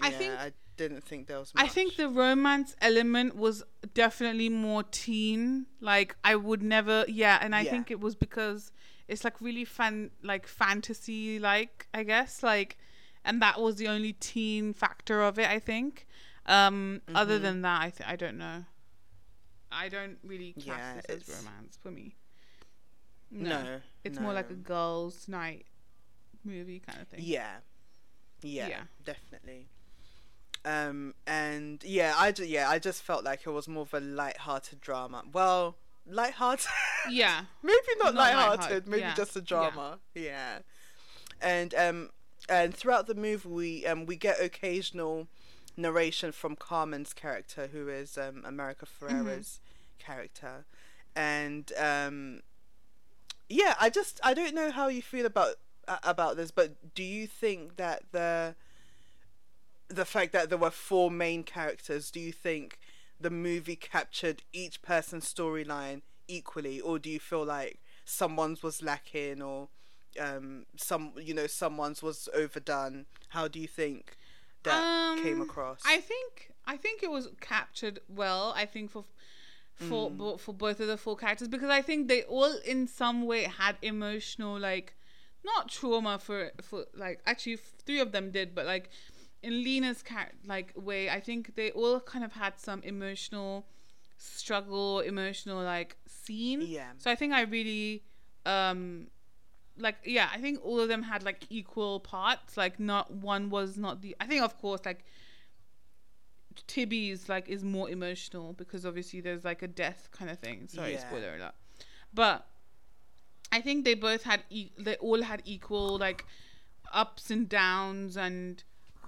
[0.00, 1.52] I think- I didn't think there was.
[1.54, 1.64] Much.
[1.64, 5.66] I think the romance element was definitely more teen.
[5.80, 7.70] Like I would never, yeah, and I Yeah.
[7.72, 8.70] think it was because
[9.08, 12.76] it's like really fan, like fantasy, like I guess, like,
[13.24, 15.48] and that was the only teen factor of it.
[15.48, 16.06] I think.
[16.46, 17.42] Um, Other Mhm.
[17.42, 18.64] than that, I th- I don't know.
[19.70, 20.64] I don't really class
[20.96, 22.16] Yeah, this as romance for me.
[23.30, 25.66] No, it's more like a girls' night
[26.44, 27.20] movie kind of thing.
[27.22, 27.56] Yeah.
[28.42, 28.82] Yeah, Yeah.
[29.04, 29.66] definitely.
[30.64, 34.00] Um and yeah, I ju- yeah, I just felt like it was more of a
[34.00, 35.22] light-hearted drama.
[35.32, 36.66] Well, light-hearted.
[37.10, 37.44] Yeah.
[37.62, 39.98] maybe not, Not light-hearted, light-hearted, maybe yeah, just a drama.
[40.14, 40.58] Yeah.
[41.40, 42.10] And um
[42.48, 45.28] and throughout the movie we um we get occasional
[45.76, 49.06] narration from Carmen's character who is um America Mm-hmm.
[49.28, 49.60] Ferrera's
[49.98, 50.64] character.
[51.14, 52.40] And um
[53.48, 55.56] yeah, I just I don't know how you feel about
[56.02, 58.54] about this, but do you think that the
[59.88, 62.78] the fact that there were four main characters, do you think
[63.20, 69.40] the movie captured each person's storyline equally, or do you feel like someone's was lacking,
[69.42, 69.68] or
[70.20, 73.06] um, some you know someone's was overdone?
[73.30, 74.16] How do you think
[74.64, 75.80] that came Um, across?
[75.86, 78.52] I think I think it was captured well.
[78.54, 79.04] I think for
[79.78, 80.16] for Mm.
[80.18, 83.44] bo- for both of the four characters because I think they all in some way
[83.44, 84.94] had emotional like
[85.44, 88.90] not trauma for for like actually three of them did but like
[89.42, 93.66] in Lena's cat like way I think they all kind of had some emotional
[94.16, 96.90] struggle emotional like scene Yeah.
[96.98, 98.02] so I think I really
[98.46, 99.08] um
[99.80, 103.76] like yeah i think all of them had like equal parts like not one was
[103.78, 105.04] not the i think of course like
[106.66, 110.92] tibby's like is more emotional because obviously there's like a death kind of thing sorry
[110.92, 110.98] Yeah.
[111.00, 111.54] spoiler alert
[112.12, 112.46] but
[113.52, 116.24] i think they both had e- they all had equal like
[116.92, 118.64] ups and downs and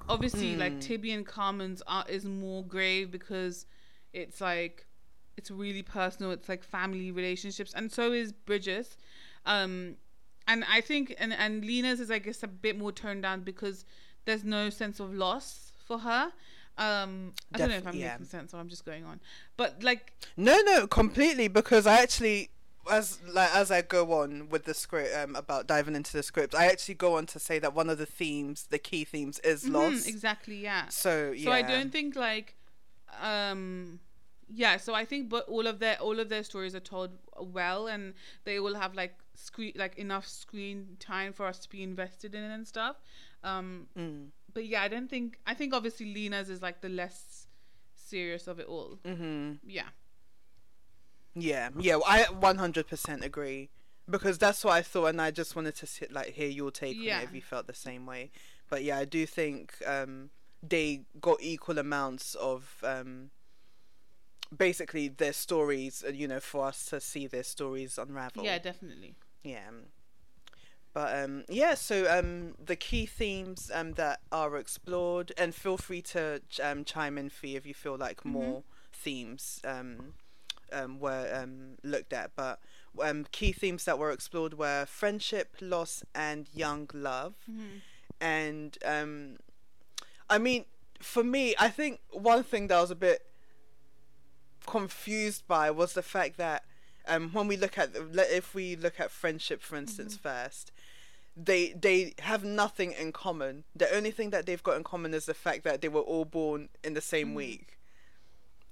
[0.08, 0.80] obviously like Mm.
[0.80, 3.66] tibby and carmen's art is more grave because
[4.12, 4.86] it's like
[5.36, 6.32] it's really personal.
[6.32, 8.98] It's like family relationships, and so is Bridges.
[9.46, 9.96] Um,
[10.46, 13.86] and I think and and Lena's is I guess a bit more toned down because
[14.26, 16.32] there's no sense of loss for her.
[16.78, 18.12] Um, I don't know if I'm yeah.
[18.12, 19.20] making sense or I'm just going on,
[19.56, 21.46] but like No, no, completely.
[21.48, 22.50] Because I actually,
[22.90, 26.54] as like as I go on with the script, um, about diving into the script,
[26.54, 29.64] I actually go on to say that one of the themes, the key themes, is
[29.64, 30.06] mhm, loss.
[30.06, 30.88] exactly, yeah.
[30.88, 31.44] So yeah.
[31.44, 32.56] So I don't think like,
[33.20, 34.00] um,
[34.48, 34.76] yeah.
[34.78, 38.14] So I think, but all of their all of their stories are told well, and
[38.44, 42.42] they will have like screen like enough screen time for us to be invested in
[42.42, 42.96] and stuff.
[43.42, 44.28] Um, Mm.
[44.54, 45.38] But yeah, I don't think.
[45.46, 47.46] I think obviously Lena's is like the less
[47.94, 48.98] serious of it all.
[49.04, 49.58] Mhm.
[49.66, 49.88] Yeah.
[51.34, 53.70] Yeah, yeah, I one hundred percent agree
[54.10, 56.96] because that's what I thought, and I just wanted to sit, like hear your take
[56.96, 57.20] on Yeah.
[57.20, 58.30] it if you felt the same way.
[58.68, 60.30] But yeah, I do think um,
[60.62, 63.30] they got equal amounts of um,
[64.56, 66.02] basically their stories.
[66.06, 68.44] uh, You know, for us to see their stories unravel.
[68.44, 69.14] Yeah, definitely.
[69.44, 69.70] Yeah.
[70.92, 76.02] But um, yeah, so um, the key themes um, that are explored, and feel free
[76.02, 80.14] to ch- um, chime in, Fee, if you feel like more themes um,
[80.72, 82.32] um, were um, looked at.
[82.34, 82.58] But
[83.00, 87.34] um, key themes that were explored were friendship, loss, and young love.
[87.48, 87.80] Mhm.
[88.20, 89.36] And um,
[90.28, 90.64] I mean,
[91.00, 93.22] for me, I think one thing that I was a bit
[94.66, 96.64] confused by was the fact that
[97.08, 100.70] um, when we look at if we look at friendship, for instance, first,
[101.42, 103.64] they they have nothing in common.
[103.74, 106.24] The only thing that they've got in common is the fact that they were all
[106.24, 107.78] born in the same week,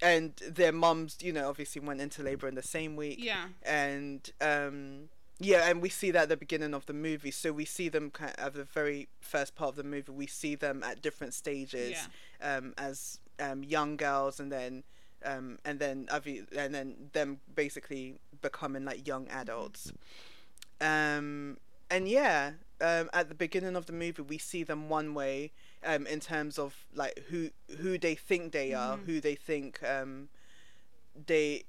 [0.03, 3.47] and their mums, you know, obviously went into labor in the same week Yeah.
[3.65, 5.09] and um
[5.41, 8.11] yeah and we see that at the beginning of the movie so we see them
[8.11, 11.33] kind of at the very first part of the movie we see them at different
[11.33, 11.97] stages
[12.41, 12.57] Yeah.
[12.57, 14.83] um as um young girls and then
[15.25, 19.93] um and then and then them basically becoming like young adults
[20.81, 21.57] um
[21.91, 25.53] and yeah um at the beginning of the movie we see them one way
[25.85, 29.05] um in terms of like who who they think they are Mhm.
[29.07, 30.29] who they think um
[31.27, 31.65] they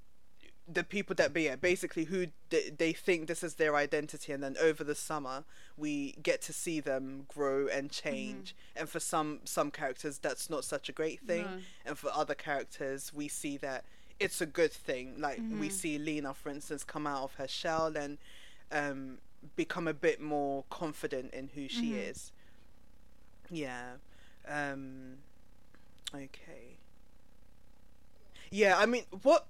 [0.71, 4.43] the people that be yeah, basically who they, they think this is their identity and
[4.43, 5.43] then over the summer
[5.77, 10.63] we get to see them grow and change and for some some characters that's not
[10.63, 11.58] such a great thing No.
[11.86, 13.84] and for other characters we see that
[14.19, 15.71] it's a good thing like we Mhm.
[15.71, 18.19] see lena for instance come out of her shell and
[18.71, 19.17] um
[19.56, 22.10] become a bit more confident in who she Mhm.
[22.12, 22.32] is.
[23.49, 23.93] Yeah
[24.47, 25.17] um
[26.13, 26.78] okay.
[28.52, 29.45] Yeah i mean what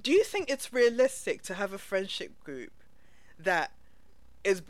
[0.00, 2.72] do you think it's realistic to have a friendship group
[3.38, 3.72] that
[4.44, 4.62] is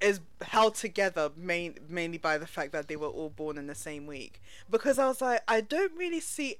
[0.00, 3.74] is held together main, mainly by the fact that they were all born in the
[3.74, 4.40] same week?
[4.70, 6.56] Because i was like i don't really see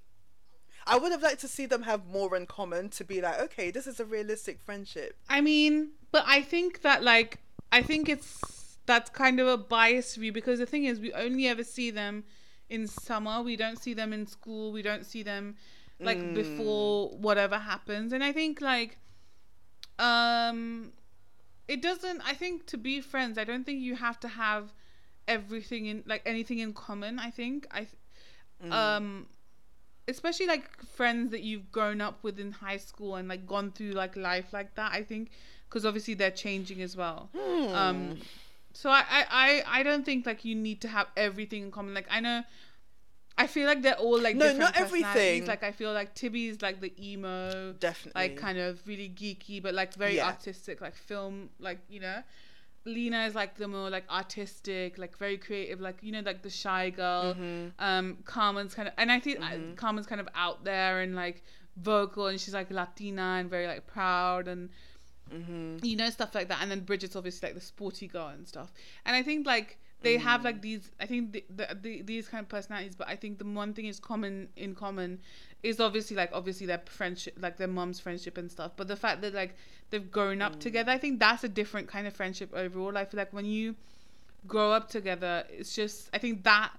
[0.86, 3.70] i would have liked to see them have more in common to be like okay
[3.70, 7.40] this is a realistic friendship I mean, but I think that like
[7.72, 11.48] I think it's that's kind of a biased view because the thing is we only
[11.48, 12.24] ever see them
[12.70, 13.42] in summer.
[13.42, 14.70] We don't see them in school.
[14.72, 15.56] We don't see them
[16.00, 16.34] like Mm.
[16.34, 18.12] before whatever happens.
[18.12, 18.98] And I think like
[19.98, 20.92] um
[21.68, 24.72] it doesn't I think to be friends, I don't think you have to have
[25.26, 27.66] everything in like anything in common, I think.
[27.70, 27.90] I th-
[28.64, 28.72] Mm.
[28.72, 29.26] um
[30.08, 33.90] especially like friends that you've grown up with in high school and like gone through
[33.92, 35.30] like life like that i think
[35.68, 37.74] because obviously they're changing as well Hmm.
[37.74, 38.16] um
[38.72, 41.94] so I, I i i don't think like you need to have everything in common
[41.94, 42.42] like i know
[43.38, 45.44] i feel like they're all like No, different not everything.
[45.46, 49.74] like i feel like tibby's like the emo definitely like kind of really geeky but
[49.74, 50.26] like very Yeah.
[50.26, 52.22] artistic like film like you know
[52.86, 56.50] lena is like the more like artistic like very creative like you know like the
[56.50, 57.72] shy girl Mhm.
[57.78, 59.76] um carmen's kind of and i think uh Mhm.
[59.76, 61.42] carmen's kind of out there and like
[61.76, 64.70] vocal and she's like latina and very like proud and
[65.32, 65.84] Mhm.
[65.84, 68.72] you know stuff like that and then bridget's obviously like the sporty girl and stuff
[69.04, 72.42] and i think like they have like these i think the, the, the, these kind
[72.44, 75.18] of personalities but i think the one thing is common in common
[75.64, 79.20] is obviously like obviously their friendship like their mom's friendship and stuff but the fact
[79.20, 79.56] that like
[79.90, 80.90] they've grown up together.
[80.92, 82.96] I think that's a different kind of friendship overall.
[82.96, 83.76] I feel like when you
[84.46, 86.70] grow up together it's just i think that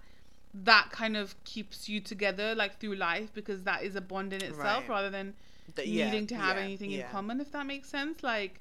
[0.53, 4.41] that kind of keeps you together like through life because that is a bond in
[4.43, 4.89] itself Right.
[4.89, 5.35] rather than
[5.75, 8.23] That- yeah, needing to have yeah, anything in common if that makes sense.
[8.23, 8.59] Like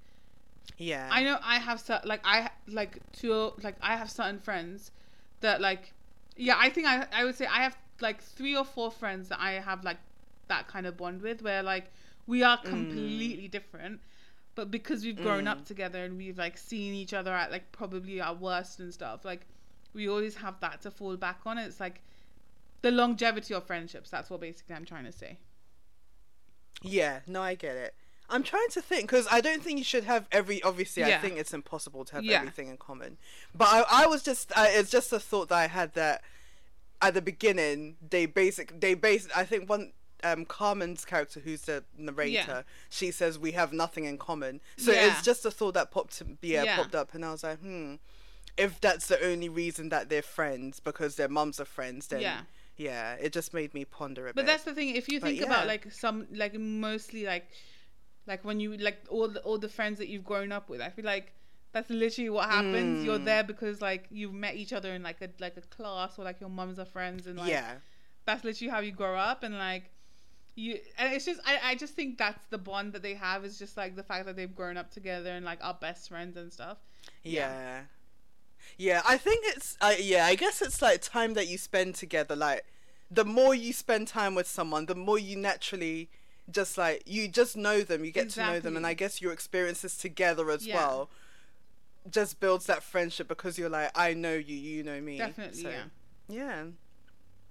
[0.77, 1.09] yeah.
[1.11, 4.91] I know I have cer- like I like two like I have certain friends
[5.41, 5.93] that like
[6.37, 9.41] yeah I think I I would say I have like three or four friends that
[9.41, 9.99] I have like
[10.49, 11.91] that kind of bond with where like
[12.27, 12.65] we are mm.
[12.65, 14.01] completely different
[14.57, 15.67] but because we've grown up Mm.
[15.67, 19.43] together and we've like seen each other at like probably our worst and stuff like
[19.95, 22.01] we always have that to fall back on it's like
[22.83, 25.39] the longevity of friendships that's what basically I'm trying to say
[26.83, 27.95] Yeah, no, I get it.
[28.29, 30.61] I'm trying to think because I don't think you should have every.
[30.63, 32.39] Obviously, I think it's impossible to have Yeah.
[32.39, 33.19] everything in common.
[33.55, 36.23] But I, I was just, I, it's just a thought that I had that
[37.01, 39.29] at the beginning they basic, they base.
[39.35, 39.93] I think one,
[40.25, 44.61] um, Carmen's character, who's the narrator, she says we have nothing in common.
[44.77, 45.09] So Yeah.
[45.13, 46.77] it's just a thought that popped, yeah, Yeah.
[46.77, 47.97] popped up, and I was like, hmm,
[48.57, 52.41] if that's the only reason that they're friends because their mums are friends, then Yeah.
[52.77, 54.43] yeah, it just made me ponder a But bit.
[54.43, 54.97] But that's the thing.
[54.97, 55.47] If you think yeah.
[55.47, 57.49] about like some like mostly like
[58.27, 60.89] like when you like all the all the friends that you've grown up with, I
[60.91, 61.33] feel like
[61.73, 63.05] that's literally what happens.
[63.05, 63.25] You're Mm.
[63.27, 66.41] there because like you've met each other in like a like a class or like
[66.41, 67.75] your mums are friends and like yeah,
[68.25, 69.91] that's literally how you grow up and like
[70.57, 73.59] you and it's just I, I just think that's the bond that they have is
[73.59, 76.53] just like the fact that they've grown up together and like are best friends and
[76.53, 76.79] stuff.
[77.23, 77.83] Yeah.
[78.79, 82.35] Yeah, I think it's uh, yeah, I guess it's like time that you spend together
[82.35, 82.65] like
[83.11, 86.09] the more you spend time with someone, the more you naturally
[86.51, 89.33] just like you just know them, you get to know them and I guess your
[89.33, 90.75] experiences together as Yeah.
[90.75, 91.11] well
[92.11, 95.19] just builds that friendship because you're like I know you, you know me.
[95.19, 95.85] Definitely, So, yeah.
[96.29, 96.65] Yeah.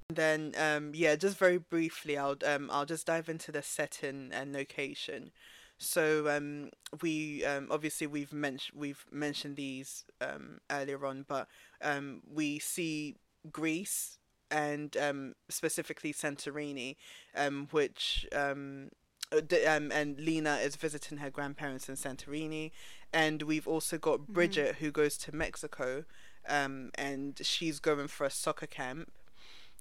[0.09, 4.29] And then um yeah, just very briefly I'll um I'll just dive into the setting
[4.31, 5.31] and location.
[5.77, 6.69] So um
[7.01, 11.47] we um obviously we've mentioned we've mentioned these um earlier on, but
[11.81, 13.15] um we see
[13.51, 14.19] Greece
[14.51, 16.97] and um specifically Santorini,
[17.35, 18.89] um which um
[19.31, 22.69] uh, um, and Lena is visiting her grandparents in Santorini,
[23.11, 26.05] and we've also got Bridget who goes to Mexico,
[26.47, 29.11] um, and she's going for a soccer camp.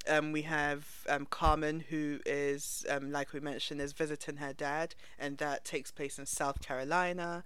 [0.09, 4.95] Um, we have um, Carmen, who is, um, like we mentioned, is visiting her dad,
[5.19, 7.45] and that takes place in South Carolina.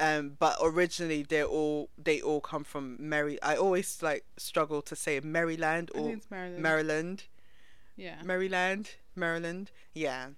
[0.00, 3.40] Um, but originally, they all they all come from Mary.
[3.42, 6.62] I always like struggle to say Maryland or Maryland.
[6.62, 7.24] Maryland.
[7.96, 8.22] yeah.
[8.24, 10.28] Maryland, Maryland, yeah.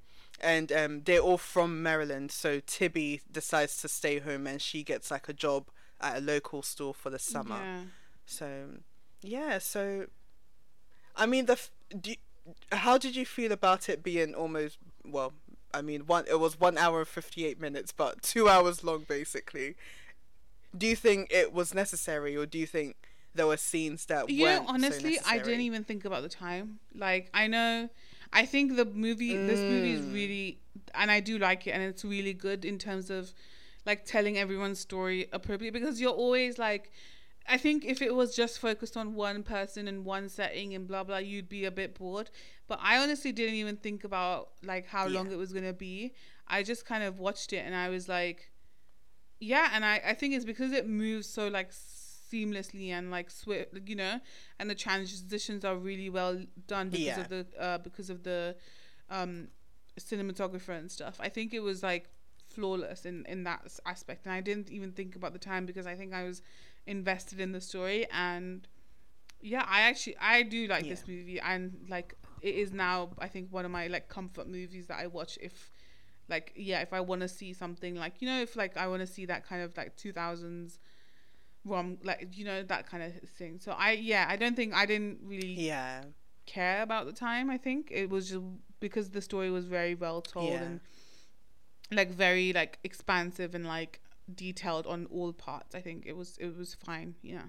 [0.41, 5.11] And um, they're all from Maryland, so Tibby decides to stay home, and she gets
[5.11, 5.69] like a job
[6.01, 7.61] at a local store for the summer.
[7.63, 7.81] Yeah.
[8.25, 8.49] So,
[9.21, 9.59] yeah.
[9.59, 10.07] So,
[11.21, 12.17] I mean, the f- do you-
[12.73, 15.33] how did you feel about it being almost well?
[15.73, 19.05] I mean, one it was one hour and fifty eight minutes, but two hours long
[19.07, 19.77] basically.
[20.77, 22.97] Do you think it was necessary, or do you think
[23.35, 26.81] there were scenes that you know honestly so i didn't even think about the time
[26.97, 27.89] like i know
[28.33, 30.13] i think the movie this movie is Mm.
[30.15, 30.59] really
[30.97, 33.33] and i do like it and it's really good in terms of
[33.87, 36.91] like telling everyone's story appropriately because you're always like
[37.55, 41.05] i think if it was just focused on one person and one setting and blah
[41.05, 42.31] blah you'd be a bit bored.
[42.69, 46.15] But i honestly didn't even think about like how long it was going to be.
[46.47, 48.51] I just kind of watched it and i was like
[49.41, 53.73] yeah and i i think it's because it moves so like seamlessly and like swift
[53.87, 54.21] you know
[54.59, 57.21] and the transitions are really well done because Yeah.
[57.21, 58.57] of the uh because of the
[59.11, 59.49] um
[59.99, 61.17] cinematographer and stuff.
[61.21, 62.09] I think it was like
[62.47, 65.95] flawless in in that aspect and i didn't even think about the time because i
[65.95, 66.43] think i was
[66.87, 68.67] invested in the story and
[69.41, 73.49] yeah i actually i do like this movie and like it is now i think
[73.53, 75.71] one of my like comfort movies that i watch if
[76.29, 79.01] like yeah if i want to see something like you know if like i want
[79.01, 80.79] to see that kind of like 2000s
[81.65, 84.87] rom like you know that kind of thing so i yeah i don't think i
[84.87, 86.03] didn't really Yeah.
[86.47, 88.41] care about the time i think it was just
[88.81, 90.63] because the story was very well told Yeah.
[90.63, 90.81] and
[91.93, 94.01] like very like expansive and like
[94.35, 97.45] detailed on all parts i think it was it was fine yeah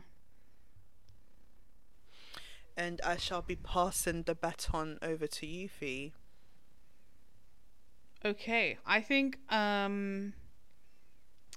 [2.78, 6.14] And I shall be passing the baton over to you, Fee.
[8.24, 10.34] Okay, I think um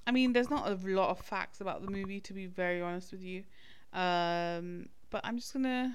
[0.07, 3.13] I mean there's not a lot of facts about the movie to be very honest
[3.13, 3.45] with you.
[3.93, 5.93] Um but I'm just to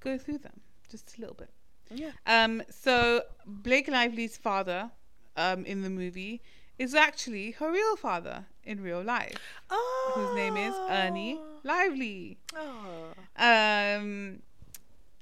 [0.00, 1.50] go through them just a little bit.
[1.90, 2.10] Yeah.
[2.26, 4.90] Um so Blake Lively's father
[5.36, 6.42] um in the movie
[6.78, 9.36] is actually her real father in real life,
[9.70, 10.12] Oh.
[10.14, 12.38] whose name is Ernie Lively.
[12.54, 13.12] Oh.
[13.36, 14.42] Um,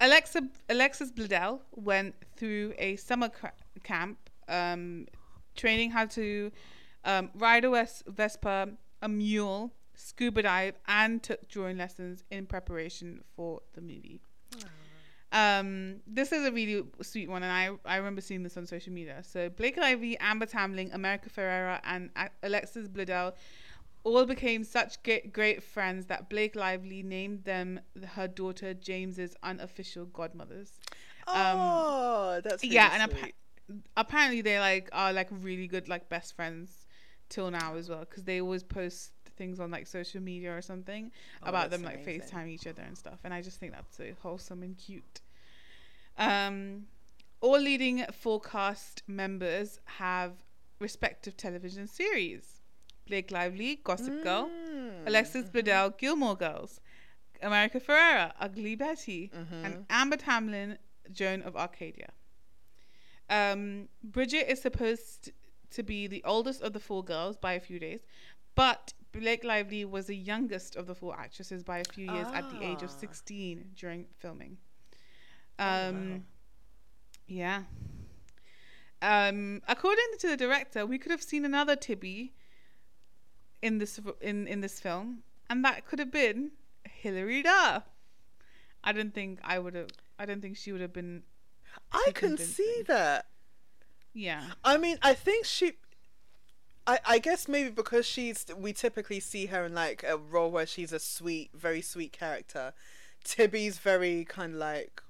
[0.00, 4.18] Alexa Alexis Bledel went through a summer cra- camp,
[4.48, 5.06] um,
[5.54, 6.52] training how to
[7.04, 8.68] um, ride a Wes- Vespa,
[9.00, 14.20] a mule, scuba dive, and took drawing lessons in preparation for the movie.
[15.32, 18.92] Um, this is a really sweet one, and I I remember seeing this on social
[18.92, 19.22] media.
[19.22, 22.10] So Blake Lively, Amber Tamblyn, America Ferrera, and
[22.42, 23.32] Alexis Bledel
[24.04, 27.80] all became such great, friends that Blake Lively named them
[28.14, 30.78] her daughter James's unofficial godmothers.
[31.26, 33.32] Oh, that's really Um, yeah, and appa-
[33.96, 36.86] apparently they like are like really good like best friends
[37.28, 41.10] till now as well because they always post things on like social media or something
[41.42, 42.22] Oh, about them like amazing.
[42.22, 45.20] FaceTime each other and stuff and I just think that's so wholesome and cute.
[46.18, 46.86] Um
[47.40, 50.32] all leading forecast members have
[50.80, 52.60] respective television series.
[53.06, 55.06] Blake Lively, Gossip Girl, Mm.
[55.06, 56.80] Alexis Bledel, Gilmore Girls,
[57.40, 59.64] America Ferrera, Ugly Betty, Mm-hmm.
[59.64, 60.76] and Amber Tamblyn,
[61.12, 62.08] Joan of Arcadia.
[63.28, 65.30] Um, Bridget is supposed
[65.70, 68.00] to be the oldest of the four girls by a few days,
[68.54, 72.48] but Blake Lively was the youngest of the four actresses by a few years at
[72.50, 72.98] the age of Ah.
[72.98, 74.58] 16 during filming.
[75.58, 76.24] Oh, Um.
[77.26, 77.64] Yeah.
[79.02, 82.34] Um, according to the director, we could have seen another Tibby
[83.62, 86.52] in this in in this film, and that could have been
[86.84, 87.84] Hilary Duff.
[88.82, 89.88] I don't think I would have.
[90.18, 91.24] I don't think she would have been.
[91.92, 93.26] I can see that.
[94.14, 94.52] Yeah.
[94.64, 95.74] I mean, I think she.
[96.86, 100.66] I, I guess maybe because she's we typically see her in like a role where
[100.66, 102.72] she's a sweet, very sweet character.
[103.24, 105.02] Tibby's very kind of like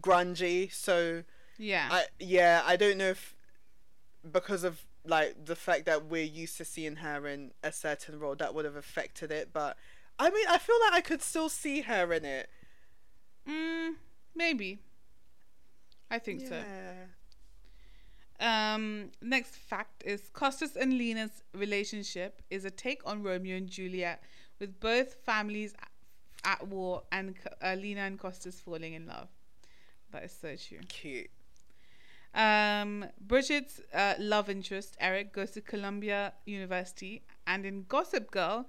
[0.00, 1.24] grungy, so
[1.56, 1.88] Yeah.
[1.90, 3.34] I yeah I don't know if
[4.30, 8.36] because of like the fact that we're used to seeing her in a certain role
[8.36, 9.76] that would have affected it, but
[10.18, 12.48] I mean I feel like I could still see her in it.
[13.48, 13.94] mm,
[14.34, 14.78] maybe.
[16.10, 16.62] I think so.
[18.40, 24.22] Um, next fact is Costas and Lena's relationship is a take on Romeo and Juliet,
[24.60, 25.74] with both families
[26.44, 29.28] at war and uh, Lena and Costas falling in love.
[30.12, 30.78] That is so true.
[30.88, 31.30] Cute.
[32.34, 38.66] Um, Bridget's uh, love interest, Eric, goes to Columbia University, and in Gossip Girl,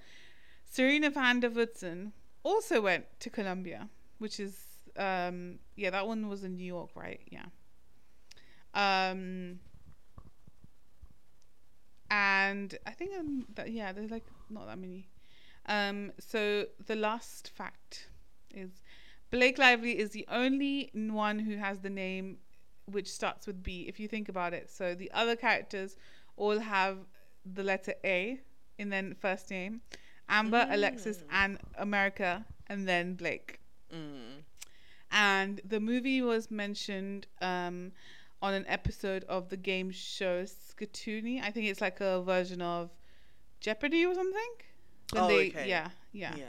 [0.65, 2.11] Serena van der Woodsen
[2.43, 4.55] also went to Columbia, which is,
[4.97, 7.22] um, yeah, that one was in New York, right?
[7.30, 7.45] Yeah.
[8.74, 9.59] Um,
[12.11, 15.07] and I think, um, that, yeah, there's like not that many.
[15.67, 18.09] Um, so the last fact
[18.53, 18.82] is
[19.30, 22.38] Blake Lively is the only one who has the name
[22.86, 24.70] which starts with B, if you think about it.
[24.70, 25.95] So the other characters
[26.38, 26.97] all have
[27.45, 28.39] the letter A
[28.78, 29.82] in their first name
[30.28, 33.59] Amber, Alexis, and America, and then Blake.
[33.93, 34.43] Mm.
[35.11, 37.91] And the movie was mentioned um,
[38.42, 41.42] on an episode of the game show Skatoony.
[41.42, 42.90] I think it's like a version of
[43.60, 44.52] Jeopardy or something.
[45.12, 45.68] When Oh, they, okay.
[45.68, 46.36] Yeah, yeah.
[46.38, 46.46] yeah.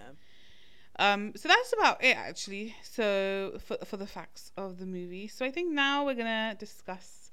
[0.99, 2.75] Um, so that's about it actually.
[2.83, 5.29] So for for the facts of the movie.
[5.29, 7.31] So I think now we're gonna discuss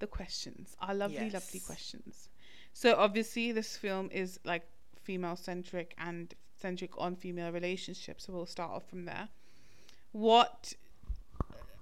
[0.00, 2.28] the questions, our lovely, lovely questions.
[2.72, 4.66] So obviously this film is like
[5.00, 8.26] female centric and centric on female relationships.
[8.26, 9.28] So we'll start off from there.
[10.10, 10.72] What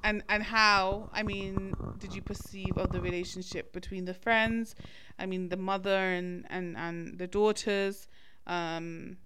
[0.04, 4.74] and and how I mean did you perceive of the relationship between the friends?
[5.18, 8.08] I mean the mother and and and the daughters.
[8.46, 9.18] Um,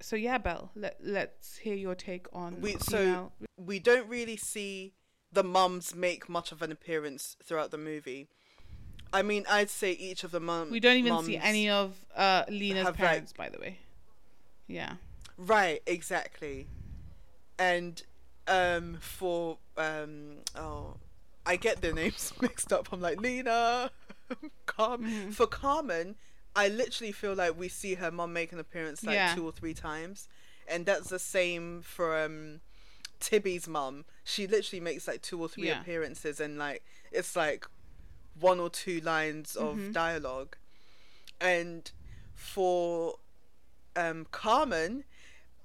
[0.00, 4.36] so yeah, Belle, let let's hear your take on We so female- we don't really
[4.36, 4.94] see
[5.32, 8.28] the mums make much of an appearance throughout the movie.
[9.12, 10.70] I mean, I'd say each of the mum.
[10.70, 13.78] we don't even see any of uh Lena's have, like- parents, by the way.
[14.68, 14.94] Yeah.
[15.38, 16.66] Right, exactly.
[17.58, 18.02] And
[18.48, 20.96] um for um oh
[21.44, 22.88] I get their names mixed up.
[22.92, 23.90] I'm like Lena
[24.66, 25.32] Carm Mhm.
[25.34, 26.16] for Carmen,
[26.54, 29.34] I literally feel like we see her mom make an appearance like Yeah.
[29.34, 30.28] two or three times.
[30.68, 32.60] And that's the same for um
[33.20, 34.04] Tibby's mum.
[34.24, 35.80] She literally makes like two or three Yeah.
[35.80, 36.82] appearances and like
[37.12, 37.66] it's like
[38.38, 39.92] one or two lines of Mhm.
[39.92, 40.56] dialogue.
[41.40, 41.90] And
[42.34, 43.18] for
[43.94, 45.04] um Carmen,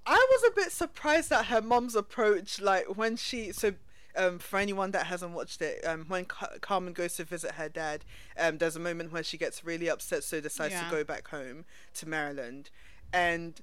[0.06, 2.60] I was a bit surprised at her mom's approach.
[2.62, 3.74] Like when she so.
[4.14, 7.70] Um, for anyone that hasn't watched it, um, when Car- Carmen goes to visit her
[7.70, 8.04] dad,
[8.38, 10.84] um, there's a moment where she gets really upset, so decides Yeah.
[10.84, 12.70] to go back home to Maryland,
[13.14, 13.62] and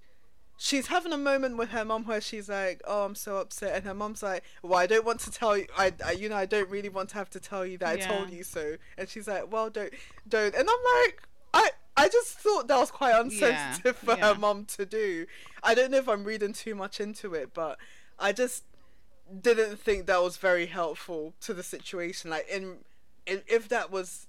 [0.56, 3.84] she's having a moment with her mom where she's like, "Oh, I'm so upset," and
[3.84, 5.66] her mom's like, "Well, I don't want to tell you.
[5.76, 7.96] I, I you know, I don't really want to have to tell you that I
[7.98, 9.92] told you so." And she's like, "Well, don't,
[10.26, 11.22] don't." And I'm like,
[11.52, 14.32] I, I just thought that was quite unsensitive for yeah.
[14.34, 15.26] her mom to do.
[15.62, 17.78] I don't know if I'm reading too much into it, but
[18.18, 18.64] I just
[19.42, 22.30] didn't think that was very helpful to the situation.
[22.30, 22.78] Like in,
[23.26, 24.26] in if that was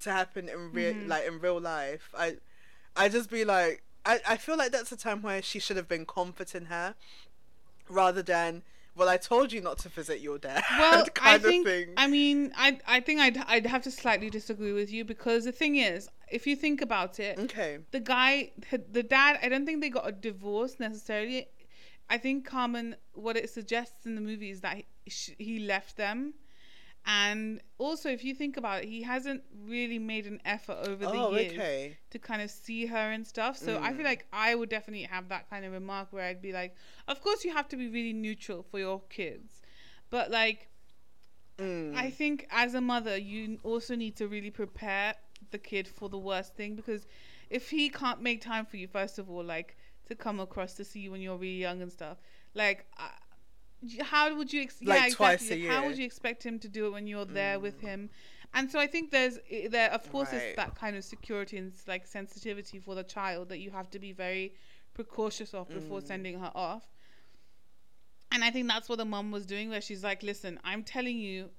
[0.00, 1.08] to happen in real, Mhm.
[1.08, 2.36] like in real life, I,
[2.96, 5.86] I just be like, I, I feel like that's a time where she should have
[5.88, 6.94] been comforting her,
[7.88, 8.62] rather than,
[8.96, 10.62] well, I told you not to visit your dad.
[10.78, 11.88] Well, I think of thing.
[11.96, 15.52] I mean I I think I'd I'd have to slightly disagree with you because the
[15.52, 17.78] thing is, if you think about it, okay.
[17.90, 18.52] the guy
[18.90, 21.48] the dad I don't think they got a divorce necessarily.
[22.10, 26.34] I think Carmen what it suggests in the movie is that he, he left them.
[27.04, 31.18] And also, if you think about it, he hasn't really made an effort over the
[31.18, 31.98] Oh, years okay.
[32.10, 33.58] to kind of see her and stuff.
[33.58, 34.04] So I feel Mm.
[34.04, 36.76] like I would definitely have that kind of remark where I'd be like,
[37.08, 39.62] of course you have to be really neutral for your kids,
[40.10, 40.68] but like
[41.58, 41.96] Mm.
[41.96, 45.14] I think as a mother, you also need to really prepare
[45.52, 47.06] the kid for the worst thing because
[47.50, 49.76] if he can't make time for you, first of all, like
[50.08, 52.18] to come across to see you when you're really young and stuff,
[52.54, 52.86] like.
[54.00, 55.82] How would you ex- Like yeah twice exactly a how year.
[55.82, 55.86] Mm.
[55.88, 58.10] would you expect him to do it when you're there with him
[58.54, 59.40] and so i think there's
[59.70, 60.40] there of course Right.
[60.42, 63.98] it's that kind of security and like sensitivity for the child that you have to
[63.98, 64.54] be very
[64.94, 66.06] precautious of before Mm.
[66.06, 66.84] sending her off
[68.30, 71.18] and i think that's what the mum was doing where she's like listen i'm telling
[71.18, 71.50] you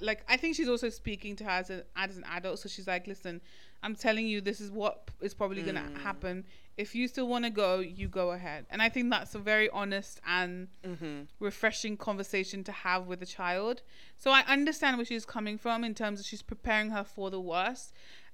[0.00, 2.86] like i think she's also speaking to her as, a, as an adult so she's
[2.86, 3.40] like listen
[3.82, 5.98] i'm telling you this is what is probably going to Mm.
[6.02, 6.44] happen
[6.76, 9.68] if you still want to go you go ahead and i think that's a very
[9.70, 11.26] honest and Mhm.
[11.40, 13.82] refreshing conversation to have with a child
[14.16, 17.40] so i understand where she's coming from in terms of she's preparing her for the
[17.40, 17.92] worst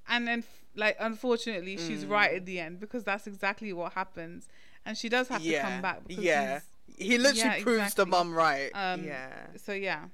[0.09, 0.45] and then
[0.75, 2.37] like unfortunately she's right Mm.
[2.37, 4.49] at the end because that's exactly what happens
[4.85, 5.63] and she does have yeah.
[5.63, 6.61] to come back because yeah.
[6.99, 8.11] He literally Yeah, proves the exactly.
[8.11, 8.71] mum right.
[8.75, 9.49] um yeah.
[9.57, 10.05] so yeah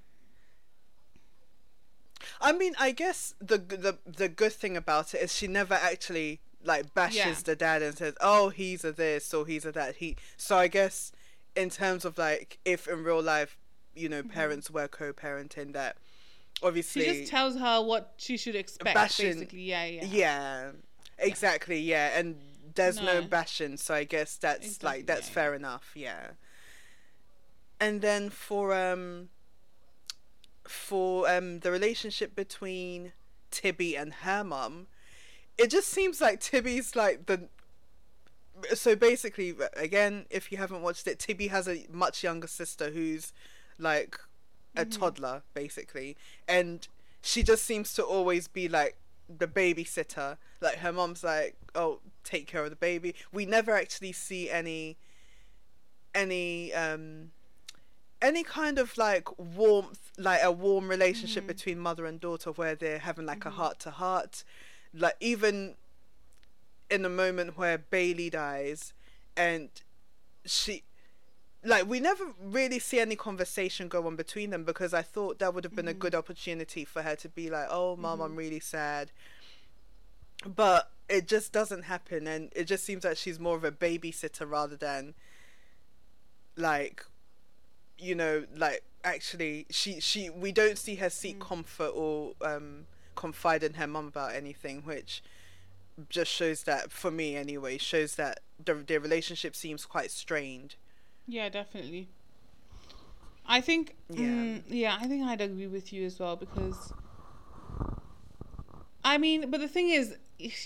[2.41, 6.41] I mean, I guess the the the good thing about it is she never actually
[6.65, 7.35] like bashes Yeah.
[7.45, 10.69] the dad and says, "Oh, he's a this or he's a that." He so I
[10.69, 11.13] guess
[11.57, 13.59] in terms of like if in real life,
[13.95, 15.97] you know, parents were co-parenting, that
[16.63, 17.13] obviously Mm-hmm.
[17.13, 20.71] she just tells her what she should expect Bashing- basically yeah yeah yeah,
[21.19, 22.37] exactly, yeah, and
[22.75, 23.27] there's no, No.
[23.27, 26.31] bashing, so I guess that's Exactly, like that's yeah, fair enough, yeah.
[27.81, 29.29] And then for um
[30.69, 33.13] for um the relationship between
[33.51, 34.87] Tibby and her mum,
[35.59, 37.49] it just seems like Tibby's like the
[38.75, 43.33] so basically again, if you haven't watched it, Tibby has a much younger sister who's
[43.79, 44.19] like
[44.77, 46.17] a toddler basically,
[46.49, 46.87] and
[47.21, 48.97] she just seems to always be like
[49.29, 50.37] the babysitter.
[50.61, 54.97] Like her mom's like, "Oh, take care of the baby." We never actually see any
[56.15, 57.33] any um
[58.23, 61.49] any kind of like warmth like a warm relationship mm-hmm.
[61.49, 63.59] between mother and daughter where they're having like a mm-hmm.
[63.59, 64.45] heart to heart
[64.95, 65.75] like even
[66.91, 68.95] in the moment where Bailey dies
[69.37, 69.69] and
[70.45, 70.83] she
[71.65, 75.55] like we never really see any conversation go on between them because I thought that
[75.55, 76.01] would have been a mm-hmm.
[76.01, 79.13] good opportunity for her to be like, "Oh, mom, I'm really sad."
[80.45, 84.49] But it just doesn't happen and it just seems like she's more of a babysitter
[84.49, 85.15] rather than
[86.57, 87.05] like
[88.03, 92.87] you know, like actually she she we don't see her seek comfort or um
[93.17, 95.23] confide in her mum about anything which
[96.09, 100.77] just shows that for me anyway shows that the, their relationship seems quite strained
[101.27, 102.09] Yeah, definitely.
[103.47, 104.27] I think Yeah.
[104.27, 104.59] yeah.
[104.69, 106.93] yeah, I think I'd agree with you as well because
[109.05, 110.17] I mean, but the thing is,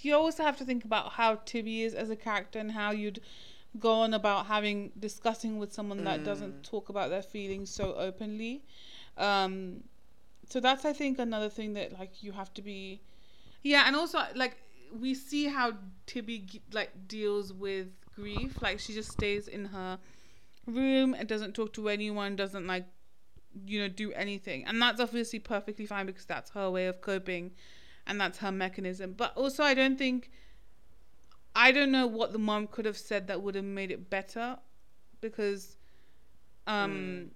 [0.03, 3.21] you also have to think about how Tibby is as a character and how you'd
[3.81, 8.63] go on about having discussing with someone that doesn't talk about their feelings so openly.
[9.17, 9.83] Um,
[10.49, 13.01] so that's I think another thing that like you have to be,
[13.63, 14.57] yeah, and also like
[14.99, 15.73] we see how
[16.07, 18.63] Tibby like deals with grief.
[18.63, 19.99] Like she just stays in her
[20.67, 22.87] room and doesn't talk to anyone, doesn't like
[23.67, 27.53] you know do anything, and that's obviously perfectly fine because that's her way of coping,
[28.07, 29.15] and that's her mechanism.
[29.17, 30.31] But also, I don't think.
[31.57, 34.59] I don't know what the mom could have said that would have made it better,
[35.23, 35.77] because,
[36.67, 37.31] um,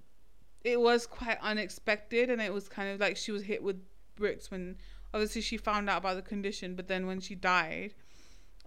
[0.64, 3.76] it was quite unexpected, and it was kind of like she was hit with
[4.16, 4.76] bricks when
[5.14, 7.94] obviously she found out about the condition, but then when she died,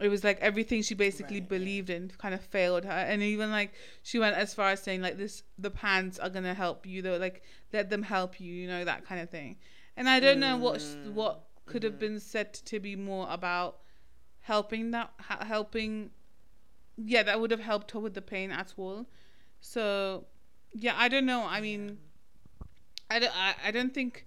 [0.02, 3.52] it was like everything she basically Right, believed in kind of failed her, and even
[3.52, 3.74] like
[4.04, 7.18] she went as far as saying like this, the pants are gonna help you, though,
[7.18, 7.44] like
[7.74, 9.58] let them help you, you know that kind of thing.
[9.98, 12.00] And I don't know what Mm, what could have mhm.
[12.00, 13.83] been said to be more about
[14.44, 16.10] helping that ha- helping
[16.98, 19.06] yeah that would have helped her with the pain at all
[19.60, 20.26] so
[20.74, 21.98] yeah i don't know i mean
[23.10, 24.26] i don't I, I don't think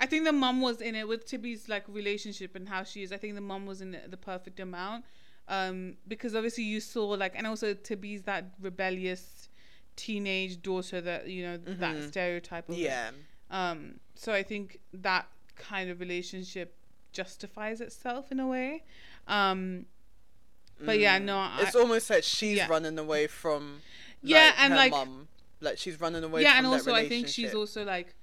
[0.00, 3.12] i think the mom was in it with tibby's like relationship and how she is
[3.12, 5.04] i think the mom was in it the perfect amount
[5.48, 9.48] um because obviously you saw like and also tibby's that rebellious
[9.96, 12.08] teenage daughter that you know that Mhm.
[12.08, 12.80] stereotype of it.
[12.80, 13.10] yeah
[13.50, 16.74] Um, so I think that kind of relationship
[17.12, 18.84] justifies itself in a way.
[19.28, 19.86] Um,
[20.80, 21.24] but yeah, Mm.
[21.24, 22.66] no, I, it's almost like she's yeah.
[22.68, 23.82] running away from
[24.22, 25.28] Yeah, and, her like- mum
[25.60, 28.16] like she's running away yeah, and also I think she's also like,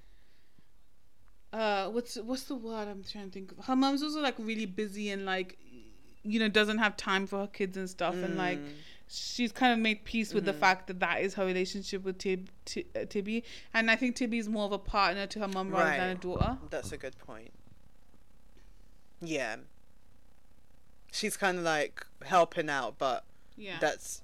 [1.52, 3.64] uh, what's what's the word I'm trying to think of?
[3.64, 5.58] Her mom's also like really busy and like,
[6.22, 8.68] you know, doesn't have time for her kids and stuff, and like Mm.
[9.08, 10.58] she's kind of made peace with the Mhm.
[10.60, 13.42] fact that that is her relationship with Tib, Ti- uh, Tibby,
[13.74, 16.58] and I think Tibby's more of a partner to her mom rather than a daughter.
[16.68, 17.52] That's a good point.
[19.20, 19.56] Yeah.
[21.12, 23.24] She's kind of like helping out, but
[23.56, 23.78] Yeah.
[23.80, 24.22] that's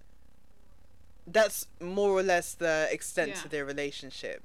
[1.26, 3.42] that's more or less the extent Yeah.
[3.42, 4.42] to their relationship.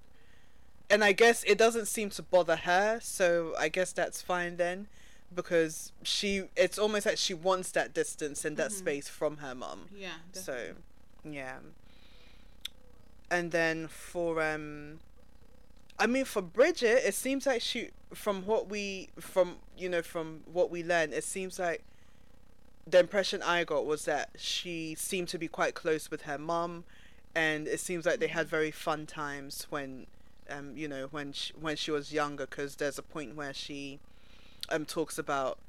[0.89, 4.87] and I guess it doesn't seem to bother her, so I guess that's fine then,
[5.33, 8.77] because she it's almost like she wants that distance and that Mhm.
[8.79, 9.87] space from her mum.
[9.95, 10.17] Yeah.
[10.33, 10.73] So,
[11.23, 11.59] yeah.
[13.29, 14.99] And then for um
[16.01, 20.41] I mean for Bridget, it seems like she from what we from you know from
[20.51, 21.83] what we learned, it seems like
[22.87, 26.85] the impression I got was that she seemed to be quite close with her mum
[27.35, 30.07] and it seems like they had very fun times when
[30.49, 33.99] um you know when she, when she was younger because there's a point where she
[34.69, 35.59] um talks about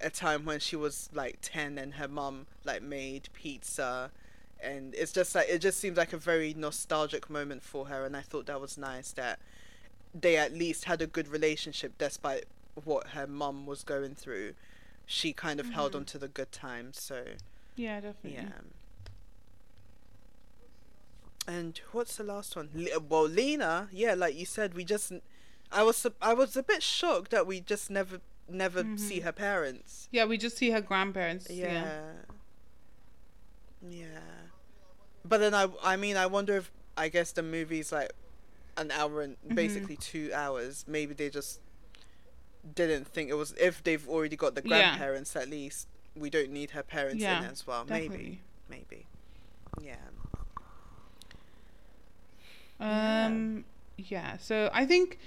[0.00, 4.12] a time when she was like 10 and her mum like made pizza
[4.62, 8.16] and it's just like it just seems like a very nostalgic moment for her and
[8.16, 9.40] I thought that was nice that
[10.14, 12.44] they at least had a good relationship despite
[12.84, 14.54] what her mum was going through
[15.06, 15.96] she kind of held Mhm.
[15.96, 17.24] on to the good times so
[17.76, 18.34] Yeah, definitely.
[18.42, 18.52] yeah
[21.46, 25.12] and what's the last one Le- well Lena yeah like you said we just
[25.70, 29.24] I was I was a bit shocked that we just never never see Mhm.
[29.24, 31.48] her parents Yeah, we just see her grandparents.
[31.50, 31.72] yeah.
[31.72, 32.12] Yeah.
[33.88, 34.20] Yeah.
[35.24, 38.12] But then I I mean I wonder if I guess the movie's like
[38.76, 39.54] an hour and Mhm.
[39.54, 40.84] basically 2 hours.
[40.88, 41.60] Maybe they just
[42.74, 44.68] didn't think it was if they've already got the Yeah.
[44.68, 47.84] grandparents at least we don't need her parents Yeah, in as well.
[47.84, 48.40] Definitely.
[48.68, 48.86] Maybe.
[48.88, 49.06] Maybe.
[49.82, 49.96] Yeah.
[52.80, 53.26] Yeah.
[53.26, 53.64] Um
[53.96, 55.18] yeah, so I think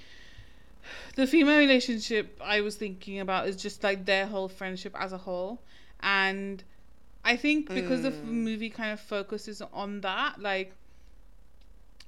[1.16, 5.18] the female relationship I was thinking about is just like their whole friendship as a
[5.18, 5.60] whole.
[6.00, 6.62] And
[7.24, 8.24] I think because the Mm.
[8.24, 10.72] movie kind of focuses on that, like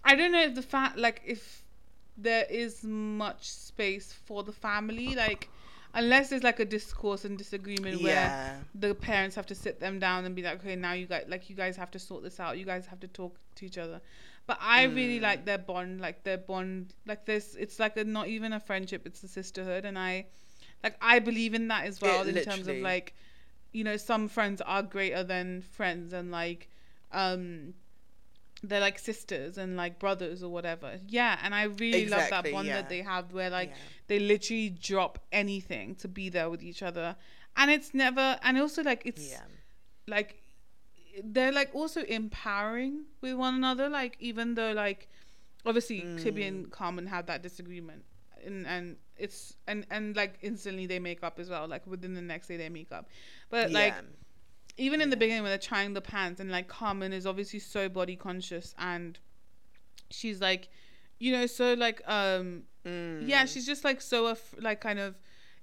[0.05, 1.65] I don't know if the fact like if
[2.17, 5.51] there is much space for the family, like
[5.95, 8.35] unless there's like a discourse and disagreement where
[8.75, 11.51] the parents have to sit them down and be like, okay, now you guys like
[11.51, 12.59] you guys have to sort this out.
[12.59, 14.01] You guys have to talk to each other.
[14.47, 15.23] But I really Mm.
[15.23, 17.55] like their bond, like their bond, like this.
[17.59, 20.27] It's like a not even a friendship; it's a sisterhood, and I,
[20.83, 22.23] like, I believe in that as well.
[22.23, 23.15] It in terms of like,
[23.73, 26.69] you know, some friends are greater than friends, and like,
[27.13, 27.75] um,
[28.63, 30.99] they're like sisters and like brothers or whatever.
[31.09, 32.77] Yeah, and I really love that Exactly, bond yeah.
[32.77, 33.77] that they have, where like yeah.
[34.09, 37.17] they literally drop anything to be there with each other
[37.57, 39.41] and it's never and also like it's yeah.
[40.07, 40.41] like
[41.25, 45.09] they're like also empowering with one another like even though like
[45.67, 46.49] obviously Tibby Mm.
[46.49, 48.05] and Carmen have that disagreement
[48.45, 52.23] and and it's and and like instantly they make up as well like within the
[52.23, 53.09] next day they make up
[53.51, 53.95] but like.
[54.77, 57.89] Even in the beginning when they're trying the pants and like Carmen is obviously so
[57.89, 59.18] body conscious and
[60.11, 60.68] she's like
[61.18, 63.53] you know so like um yeah Mm.
[63.53, 65.14] she's just like so af- like kind of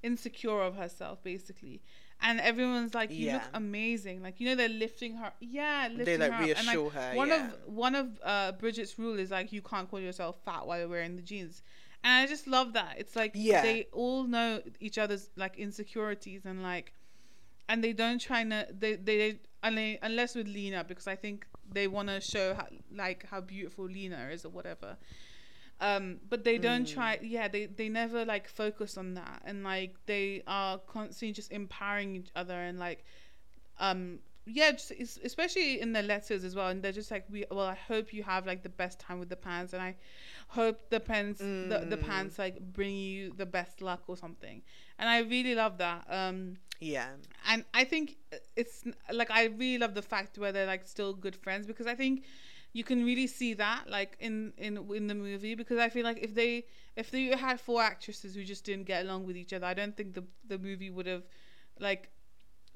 [0.03, 1.81] insecure of herself basically
[2.21, 6.17] and everyone's like you look amazing like you know they're lifting her yeah lifting they
[6.29, 7.15] like her reassure like her.
[7.15, 7.47] one yeah.
[7.47, 10.87] of one of uh bridget's rule is like you can't call yourself fat while you're
[10.87, 11.63] wearing the jeans
[12.03, 13.63] and i just love that it's like Yeah.
[13.63, 16.93] they all know each other's like insecurities and like
[17.69, 21.87] and they don't try to they they, they unless with lena because i think they
[21.87, 24.97] want to show how, like how beautiful lena is or whatever.
[25.79, 26.93] Um but they don't Mm.
[26.93, 29.41] try yeah they they never like focus on that.
[29.45, 33.03] And like they are constantly just empowering each other and like
[33.79, 34.91] um yeah just,
[35.23, 36.69] especially in the letters as well.
[36.69, 39.29] And they're just like we well i hope you have like the best time with
[39.29, 39.95] the pants and i
[40.49, 42.01] hope the pants the, the Mm.
[42.01, 44.61] pants like bring you the best luck or something.
[44.99, 46.05] And i really love that.
[46.09, 47.07] Um yeah.
[47.47, 48.17] and I think
[48.55, 51.95] it's like I really love the fact where they're like still good friends because I
[51.95, 52.23] think
[52.73, 56.19] you can really see that like in in in the movie because I feel like
[56.21, 56.65] if they
[56.95, 59.95] if they had four actresses who just didn't get along with each other I don't
[59.95, 61.23] think the the movie would have
[61.79, 62.09] like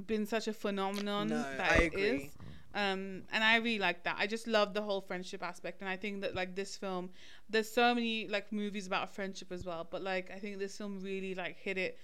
[0.06, 2.26] been such a phenomenon No, that I it agree.
[2.26, 2.38] is.
[2.74, 5.98] um and I really like that I just love the whole friendship aspect and I
[5.98, 7.10] think that like this film
[7.50, 11.02] there's so many like movies about friendship as well but like I think this film
[11.02, 11.98] really like hit it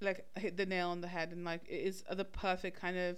[0.00, 3.16] like hit the nail on the head and like it is the perfect kind of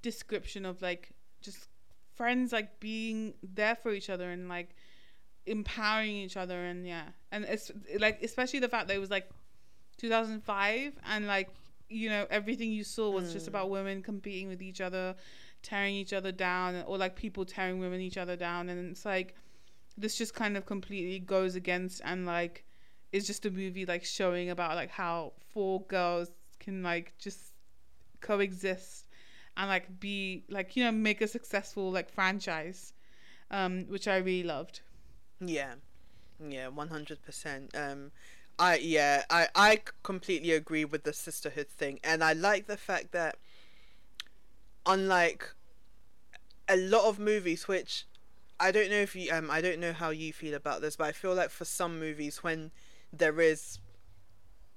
[0.00, 1.68] description of like just
[2.14, 4.74] friends like being there for each other and like
[5.46, 9.28] empowering each other and yeah and it's like especially the fact that it was like
[9.98, 11.48] 2005 and like
[11.88, 13.48] you know everything you saw was just Mm.
[13.48, 15.14] about women competing with each other
[15.62, 19.36] tearing each other down or like people tearing women each other down and it's like
[19.96, 22.64] this just kind of completely goes against and like
[23.12, 27.52] it's just a movie like showing about like how four girls can like just
[28.20, 29.06] coexist
[29.56, 32.92] and like be like you know make a successful like franchise
[33.50, 34.80] um which i really loved.
[35.40, 35.74] Yeah,
[36.48, 37.76] yeah, one hundred percent.
[37.76, 38.12] Um,
[38.58, 43.12] I yeah, I I completely agree with the sisterhood thing, and I like the fact
[43.12, 43.36] that,
[44.86, 45.54] unlike
[46.68, 48.06] a lot of movies, which
[48.60, 51.08] I don't know if you um I don't know how you feel about this, but
[51.08, 52.70] I feel like for some movies when
[53.12, 53.78] there is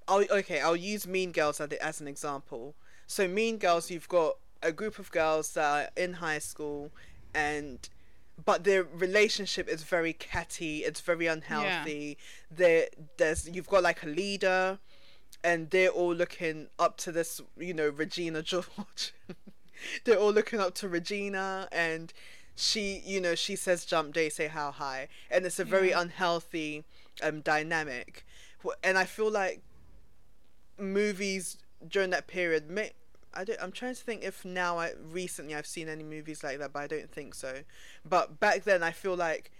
[0.07, 2.75] I'll, okay, I'll use Mean Girls as, as an example.
[3.07, 6.91] So Mean Girls, you've got a group of girls that are in high school,
[7.33, 7.88] and
[8.43, 10.79] but their relationship is very catty.
[10.79, 12.17] It's very unhealthy.
[12.51, 12.55] Yeah.
[12.57, 14.79] There, there's you've got like a leader,
[15.43, 19.13] and they're all looking up to this, you know, Regina George.
[20.03, 22.13] they're all looking up to Regina, and
[22.55, 26.01] she, you know, she says jump, they say how high, and it's a very yeah.
[26.01, 26.83] unhealthy
[27.24, 28.26] um dynamic.
[28.84, 29.61] And I feel like
[30.78, 31.57] movies
[31.88, 32.91] during that period may
[33.36, 36.59] I don't, I'm trying to think if now I recently I've seen any movies like
[36.59, 37.59] that, but I don't think so.
[38.07, 39.51] But back then, I feel like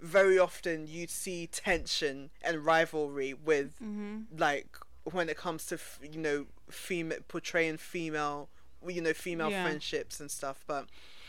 [0.00, 4.20] very often you'd see tension and rivalry with mm-hmm.
[4.36, 8.48] like when it comes to you know female portraying female
[8.86, 9.62] you know female yeah.
[9.62, 10.64] friendships and stuff.
[10.66, 10.86] But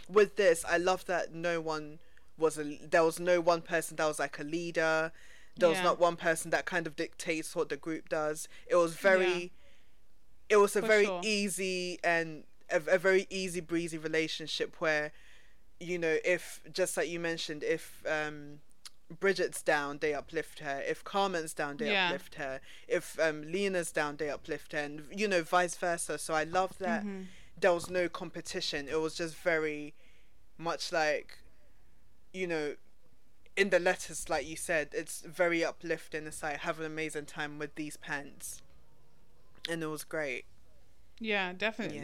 [0.08, 2.00] with this, I love that no one
[2.38, 5.12] was a there was no one person that was like a leader.
[5.60, 5.76] There yeah.
[5.76, 8.48] was not one person that kind of dictates what the group does.
[8.68, 9.48] It was very, yeah.
[10.50, 11.22] it was a For very sure.
[11.24, 15.12] easy and a, a very easy breezy relationship where,
[15.80, 18.60] you know, if just like you mentioned, if um,
[19.20, 20.84] Bridget's down, they uplift her.
[20.88, 22.08] If Carmen's down, they yeah.
[22.08, 22.62] uplift her.
[22.88, 26.18] If um, Lena's down, they uplift her, and you know, vice versa.
[26.18, 27.24] So I love that mm-hmm.
[27.60, 28.88] there was no competition.
[28.88, 29.94] It was just very
[30.58, 31.40] much like,
[32.34, 32.76] you know,
[33.60, 36.26] in the letters, like you said, it's very uplifting.
[36.26, 38.62] It's like have an amazing time with these pants,
[39.70, 40.46] and it was great.
[41.20, 42.04] Yeah, definitely.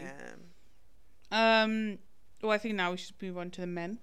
[1.31, 1.63] Yeah.
[1.63, 1.99] Um.
[2.41, 3.99] Well, I think now we should move on to the men.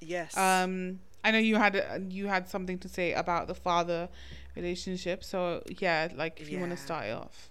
[0.00, 0.36] Yes.
[0.36, 1.00] Um.
[1.22, 4.08] I know you had uh, you had something to say about the father
[4.56, 7.50] relationship, so yeah, like if you want to start it off.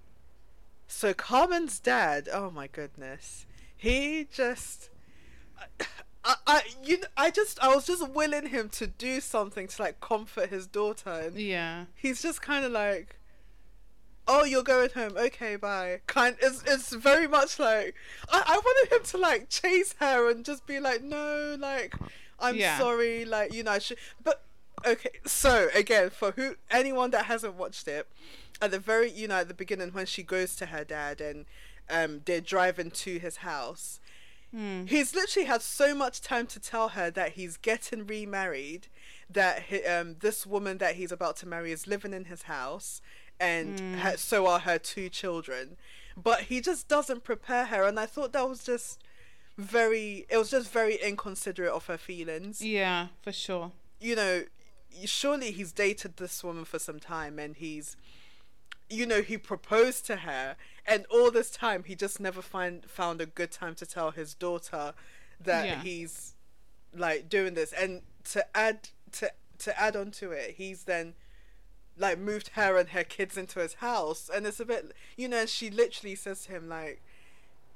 [0.87, 4.89] So Carmen's dad, oh my goodness, he just.
[6.47, 10.49] I, you I just I was just willing him to do something to like comfort
[10.49, 11.85] his daughter and yeah.
[11.93, 13.17] he's just kind of like
[14.29, 15.17] oh you're going home.
[15.17, 16.01] Okay bye.
[16.07, 17.95] Kind it's it's very much like
[18.31, 21.93] I, I wanted him to like chase her and just be like no like
[22.39, 22.77] I'm yeah.
[22.77, 24.43] sorry like you know I should but
[24.85, 28.07] okay so again for who anyone that hasn't watched it
[28.61, 31.45] at the very you know at the beginning when she goes to her dad and
[31.89, 33.99] um they're driving to his house
[34.55, 34.87] Mm.
[34.87, 38.87] He's literally had so much time to tell her that he's getting remarried,
[39.29, 43.01] that he, um, this woman that he's about to marry is living in his house,
[43.39, 43.95] and mm.
[43.99, 45.77] her, so are her two children.
[46.15, 49.03] But he just doesn't prepare her, and I thought that was just
[49.57, 50.25] very.
[50.29, 52.61] It was just very inconsiderate of her feelings.
[52.61, 53.71] Yeah, for sure.
[53.99, 54.43] You know,
[55.05, 57.97] surely he's dated this woman for some time, and he's,
[58.89, 60.55] you know, he proposed to her
[60.87, 64.33] and all this time he just never find found a good time to tell his
[64.33, 64.93] daughter
[65.43, 65.81] that yeah.
[65.81, 66.33] he's
[66.95, 71.13] like doing this and to add to to add on to it he's then
[71.97, 75.45] like moved her and her kids into his house and it's a bit you know
[75.45, 77.01] she literally says to him like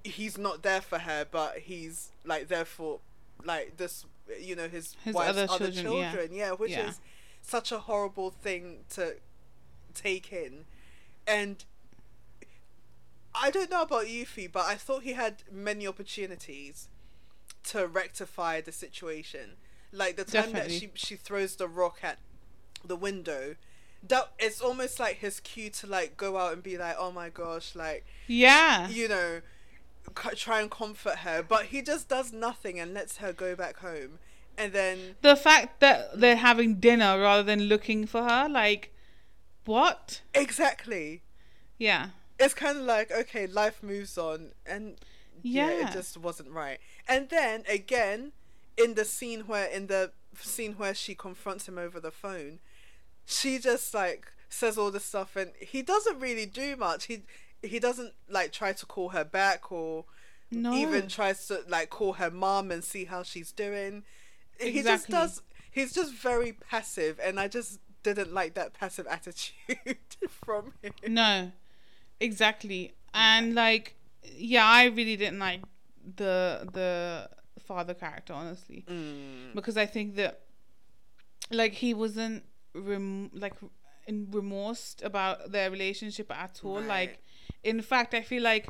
[0.04, 3.00] he's not there for her but he's like there for
[3.44, 4.06] like this
[4.40, 6.30] you know his, his wife's other, other children, children.
[6.32, 6.48] Yeah.
[6.48, 6.52] yeah.
[6.52, 6.88] which yeah.
[6.88, 7.00] is
[7.42, 9.16] such a horrible thing to
[9.94, 10.66] take in
[11.28, 11.66] and
[13.34, 16.90] I don't know about Yuffie, but I thought he had many opportunities
[17.66, 19.58] to rectify the situation.
[19.92, 20.80] Like the time Definitely.
[20.80, 22.20] that she she throws the rock at
[22.84, 23.56] the window,
[24.08, 27.30] that it's almost like his cue to like go out and be like, oh my
[27.30, 29.42] gosh, like yeah, you know,
[30.36, 31.44] try and comfort her.
[31.44, 34.20] But he just does nothing and lets her go back home.
[34.58, 38.94] And then the fact that they're having dinner rather than looking for her, like,
[39.66, 40.22] what?
[40.34, 41.22] Exactly.
[41.78, 42.10] Yeah
[42.42, 44.96] it's kind of like okay, life moves on, and
[45.44, 45.68] yeah.
[45.70, 46.80] yeah, it just wasn't right.
[47.08, 48.32] And then again,
[48.78, 52.60] in the scene where in the scene where she confronts him over the phone,
[53.26, 57.06] she just like says all this stuff, and he doesn't really do much.
[57.06, 57.24] He
[57.62, 60.06] he doesn't like try to call her back or
[60.50, 60.74] no.
[60.74, 64.04] even tries to like call her mom and see how she's doing.
[64.60, 64.72] Exactly.
[64.72, 65.42] He just does.
[65.70, 69.98] He's just very passive, and I just didn't like that passive attitude
[70.30, 70.94] from him.
[71.08, 71.52] No,
[72.22, 72.94] Exactly.
[73.14, 75.62] And like yeah, I really didn't like
[76.16, 78.86] the the father character honestly.
[78.88, 79.56] Mm.
[79.56, 80.42] Because I think that
[81.50, 82.44] like he wasn't
[82.74, 83.56] rem- like
[84.08, 86.80] in remorsed about their relationship at all.
[86.80, 86.88] Right.
[86.88, 87.24] Like
[87.64, 88.68] in fact, I feel like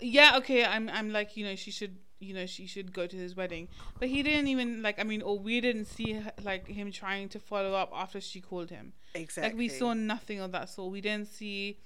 [0.00, 3.16] yeah, okay, I'm I'm like, you know, she should you know she should go to
[3.16, 3.68] his wedding
[4.00, 7.38] but he didn't even like i mean or we didn't see like him trying to
[7.38, 11.00] follow up after she called him exactly like we saw nothing of that sort we
[11.00, 11.78] didn't see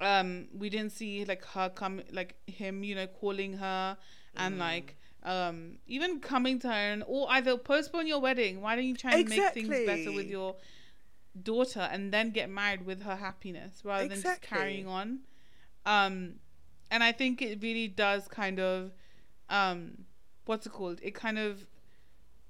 [0.00, 3.96] um we didn't see like her come like him you know calling her
[4.36, 4.58] and mm.
[4.58, 8.60] like um, even coming to her and or either postpone your wedding.
[8.60, 10.54] Why don't you try and make things better with your
[11.42, 15.20] daughter and then get married with her happiness rather than just carrying on.
[15.84, 16.34] Um,
[16.90, 18.92] and I think it really does kind of,
[19.50, 20.04] um,
[20.44, 21.00] what's it called?
[21.02, 21.66] It kind of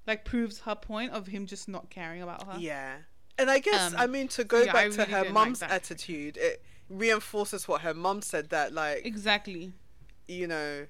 [0.07, 2.59] like proves her point of him just not caring about her.
[2.59, 2.97] Yeah.
[3.39, 6.37] And I guess, Um, I mean, to go yeah, back to her didn't like attitude,
[6.37, 9.73] it reinforces what her mum said that, like, Exactly.
[10.29, 10.87] you know,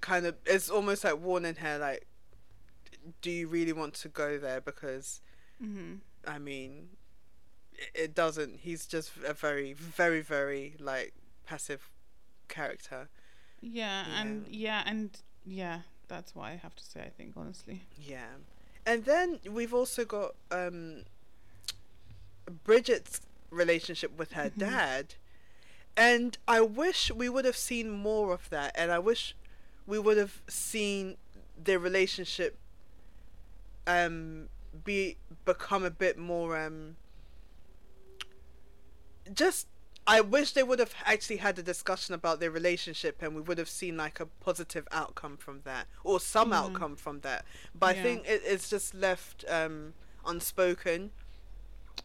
[0.00, 2.06] kind of, it's almost like warning her, like,
[3.22, 4.60] do you really want to go there?
[4.60, 5.20] Because,
[5.60, 6.90] hmm I mean,
[7.72, 8.60] it, it doesn't.
[8.60, 11.14] He's just a very, very, very, like,
[11.46, 11.90] passive
[12.48, 13.08] character.
[13.60, 14.20] Yeah, Yeah.
[14.20, 17.00] and yeah, and yeah, that's what I have to say.
[17.00, 17.82] I think honestly.
[17.96, 18.26] Yeah.
[18.86, 21.04] And then we've also got um
[22.64, 23.20] Bridget's
[23.50, 24.58] relationship with her Mhm.
[24.58, 25.14] dad.
[25.96, 29.34] And I wish we would have seen more of that and I wish
[29.86, 31.16] we would have seen
[31.62, 32.56] their relationship
[33.86, 34.48] um
[34.84, 36.96] be become a bit more um
[39.32, 39.66] just
[40.06, 43.58] I wish they would have actually had a discussion about their relationship and we would
[43.58, 46.52] have seen like a positive outcome from that or some Mhm.
[46.52, 47.44] outcome from that.
[47.78, 48.00] But Yeah.
[48.00, 49.94] I think it, it's just left um
[50.26, 51.10] unspoken.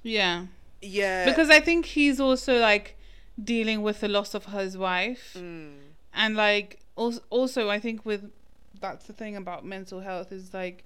[0.04, 0.46] Yeah,
[0.86, 1.26] Yeah.
[1.26, 2.96] because I think he's also like
[3.42, 5.76] dealing with the loss of his wife, Mm,
[6.14, 8.32] and like also, also I think with
[8.80, 10.84] that's the thing about mental health is like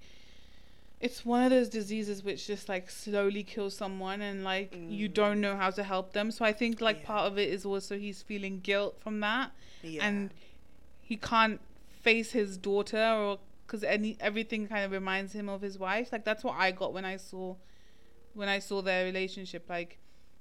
[1.02, 5.14] it's one of those diseases which just like slowly kills someone and like you Mm.
[5.14, 7.06] don't know how to help them so i think like Yeah.
[7.08, 10.06] part of it is also he's feeling guilt from that yeah.
[10.06, 10.30] and
[11.02, 11.60] he can't
[12.02, 16.26] face his daughter or because any everything kind of reminds him of his wife like
[16.26, 17.56] that's what i got when i saw
[18.34, 19.98] when i saw their relationship like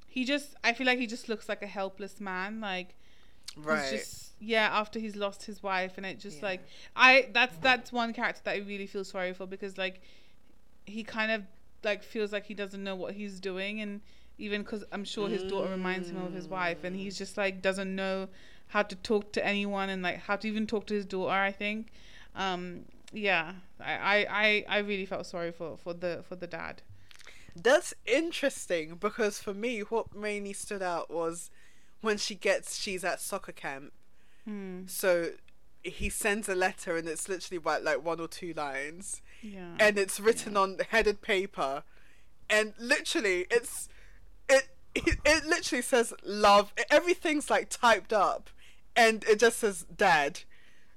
[0.07, 2.95] he just i feel like he just looks like a helpless man like
[3.57, 3.91] right.
[3.91, 6.47] he's just yeah after he's lost his wife and it just Yeah.
[6.47, 6.61] like
[6.97, 10.01] i that's that's one character that i really feel sorry for because like
[10.87, 11.43] he kind of
[11.85, 14.01] like feels like he doesn't know what he's doing and
[14.39, 17.61] even because i'm sure his daughter reminds him of his wife and he's just like
[17.63, 18.29] doesn't know
[18.69, 21.51] how to talk to anyone and like how to even talk to his daughter i
[21.53, 21.89] think
[22.37, 22.81] um
[23.13, 26.83] yeah i i i, I really felt sorry for for the for the dad
[27.63, 31.51] That's interesting because for me, what mainly stood out was
[32.01, 33.93] when she gets she's at soccer camp.
[34.45, 34.83] Hmm.
[34.87, 35.31] So
[35.83, 39.99] he sends a letter and it's literally about like one or two lines, yeah and
[39.99, 41.83] it's written on headed paper,
[42.51, 43.89] and literally it's
[44.49, 46.73] it it, it literally says love.
[46.91, 48.51] Everything's like typed up,
[48.97, 50.41] and it just says dad.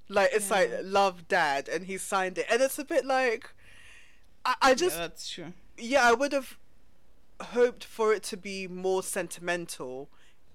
[0.10, 0.56] Like it's Yeah.
[0.58, 3.50] like love dad, and he signed it, and it's a bit like.
[4.44, 6.58] I, I just yeah, that's true yeah, I would have
[7.42, 10.10] hoped for it to be more sentimental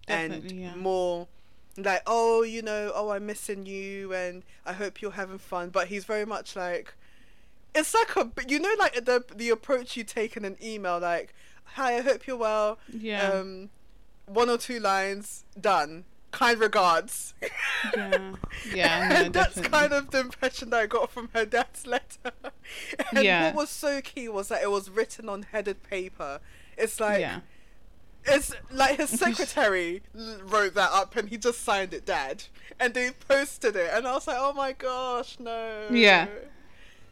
[0.07, 0.75] Definitely, and yeah.
[0.77, 1.29] more
[1.77, 5.71] like, oh, you know, oh, I'm missing you and I hope you're having fun.
[5.71, 6.95] But he's very much like,
[7.75, 11.35] it's like a, you know, like the the approach you take in an email, like,
[11.65, 12.79] hi, I hope you're well.
[12.93, 13.71] yeah Um,
[14.27, 16.05] one or two lines, done.
[16.33, 17.35] Kind regards.
[17.97, 18.33] yeah
[18.75, 19.71] yeah no, and that's definitely.
[19.79, 22.33] kind of the impression that I got from her dad's letter.
[23.15, 23.47] and Yeah.
[23.47, 26.41] what was so key was that it was written on headed paper.
[26.77, 27.41] It's like yeah
[28.29, 30.03] it's like his secretary
[30.45, 32.43] wrote that up and he just signed it, Dad,
[32.81, 35.87] and they posted it, and I was like, oh my gosh, no.
[35.93, 36.27] Yeah.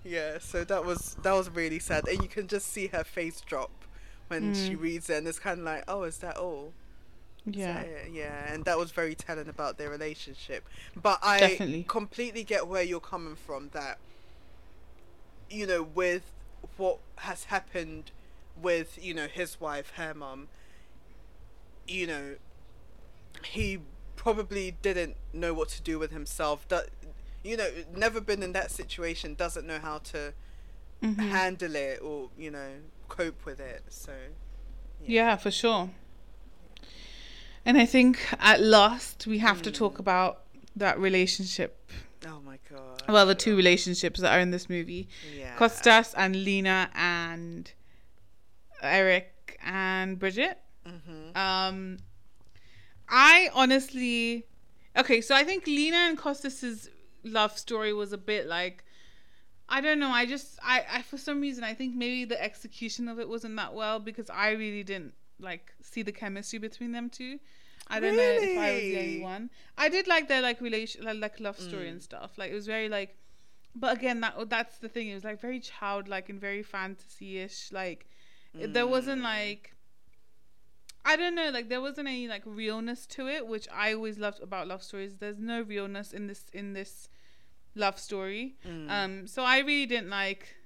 [0.05, 0.39] Yeah.
[0.41, 3.71] So that was that was really sad, and you can just see her face drop
[4.29, 4.81] when she Mm.
[4.81, 6.73] reads it, and it's kind of like, oh, is that all?
[7.47, 8.11] Yeah it?
[8.13, 10.65] yeah, and that was very telling about their relationship.
[11.01, 11.85] But I Definitely.
[11.89, 13.71] completely get where you're coming from.
[13.73, 13.99] That
[15.51, 16.33] you know, with
[16.77, 18.11] what has happened
[18.61, 20.49] with you know his wife, her mum,
[21.87, 22.35] you know,
[23.45, 23.79] he
[24.17, 26.67] probably didn't know what to do with himself.
[26.69, 26.89] That
[27.43, 30.33] you know, never been in that situation, doesn't know how to
[31.03, 31.31] Mhm.
[31.31, 32.71] handle it or you know
[33.09, 33.83] cope with it.
[33.91, 34.13] So
[35.07, 35.91] Yeah, for sure.
[37.67, 39.75] And I think at last we have to Hmm.
[39.77, 40.43] talk about
[40.77, 41.91] that relationship.
[42.27, 43.03] oh my god.
[43.09, 45.55] Well, the two relationships that are in this movie yeah.
[45.57, 47.71] Costas and Lena and
[48.83, 50.59] Eric and Bridget.
[50.87, 51.37] Mhm.
[51.37, 51.99] Um,
[53.09, 54.47] I honestly,
[54.97, 56.89] okay, so I think Lena and Costas's
[57.23, 58.85] love story was a bit like,
[59.69, 60.11] I don't know.
[60.11, 63.57] I just, I, I for some reason, I think maybe the execution of it wasn't
[63.57, 67.39] that well because I really didn't like see the chemistry between them two.
[67.89, 69.51] I don't know if I was the only one.
[69.77, 71.91] I did like their like relation, like, like love story Mm.
[71.93, 72.39] and stuff.
[72.39, 73.17] Like it was very like,
[73.75, 75.09] but again, that that's the thing.
[75.09, 77.73] It was like very childlike and very fantasy-ish.
[77.73, 78.07] Like
[78.59, 79.25] it- there wasn't Mm.
[79.25, 79.71] like
[81.07, 84.43] I don't know, like there wasn't any like realness to it, which I always loved
[84.43, 85.17] about love stories.
[85.17, 87.09] There's no realness in this in this
[87.75, 88.57] love story.
[88.67, 88.89] Mm.
[88.91, 90.57] Um, so I really didn't like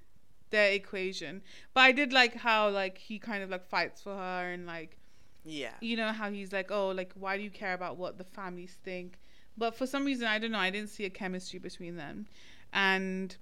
[0.50, 1.42] their equation,
[1.74, 4.96] but I did like how like he kind of like fights for her and like
[5.44, 5.74] Yeah.
[5.80, 8.76] you know how he's like, oh, like why do you care about what the families
[8.84, 9.18] think?
[9.56, 10.58] But for some reason, I don't know.
[10.58, 12.26] I didn't see a chemistry between them,
[12.72, 13.36] and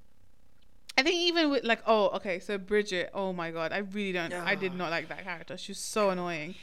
[0.99, 4.33] I think even with like, oh, okay, so Bridget, oh my god, I really don't.
[4.33, 4.77] I did Ah.
[4.77, 5.57] not like that character.
[5.59, 6.55] She was so annoying,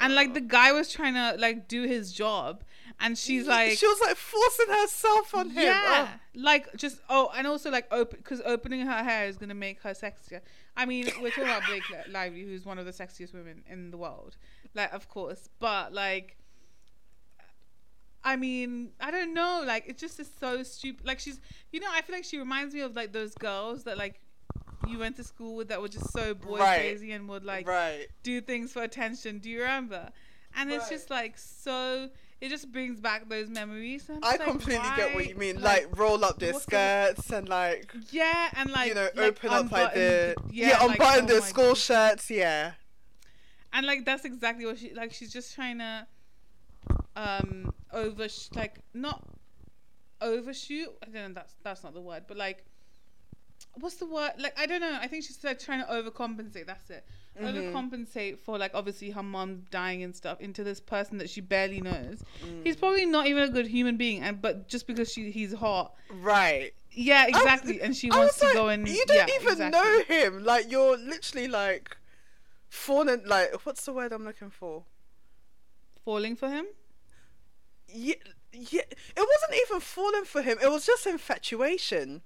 [0.00, 2.64] and like the guy was trying to like do his job,
[2.98, 5.62] and she's like, she was like forcing herself on him.
[5.64, 6.20] yeah, Oh.
[6.34, 9.90] like just oh, and also like open because opening her hair is gonna make her
[9.90, 10.40] sexier.
[10.76, 13.90] I mean, we're talking about Blake Li- Lively, who's one of the sexiest women in
[13.90, 14.36] the world,
[14.74, 16.36] like of course, but like,
[18.22, 21.06] I mean, I don't know, like it just is so stupid.
[21.06, 21.40] Like she's,
[21.72, 24.20] you know, I feel like she reminds me of like those girls that like
[24.88, 26.78] you went to school with that were just so boy Right.
[26.80, 28.06] crazy and would like right.
[28.22, 29.38] do things for attention.
[29.38, 30.10] Do you remember?
[30.56, 32.08] And it's just like so.
[32.40, 34.10] It just brings back those memories.
[34.22, 35.60] I like, completely get what you mean.
[35.60, 36.70] Like, roll up their what's the-
[37.14, 40.92] skirts and like Yeah, and like you know like, open up like the yeah, like,
[40.92, 41.78] unbutton oh their school God.
[41.78, 42.30] shirts.
[42.30, 42.72] Yeah.
[43.72, 45.12] and like that's exactly what she like.
[45.12, 46.06] She's just trying to
[47.14, 49.22] um over like not
[50.20, 50.88] overshoot.
[51.02, 51.34] I don't know.
[51.34, 52.64] That's that's not the word, but like.
[53.74, 54.32] What's the word?
[54.38, 54.98] Like I don't know.
[55.00, 56.66] I think she's like trying to overcompensate.
[56.66, 57.04] That's it.
[57.40, 57.72] Mhm.
[57.72, 61.80] Overcompensate for like obviously her mom dying and stuff into this person that she barely
[61.80, 62.22] knows.
[62.44, 62.64] Mm.
[62.64, 65.94] He's probably not even a good human being, and but just because she he's hot,
[66.10, 66.72] Right.
[66.90, 67.80] yeah, I was- exactly.
[67.80, 69.80] and she wants was to like, go and you don't yeah, even exactly.
[69.80, 70.44] know him.
[70.44, 71.96] Like you're literally like
[72.68, 73.22] falling.
[73.24, 74.84] Like what's the word I'm looking for?
[76.04, 76.66] falling for him.
[77.88, 78.14] Yeah,
[78.52, 78.80] yeah.
[78.82, 80.58] It wasn't even falling for him.
[80.62, 82.22] It was just infatuation.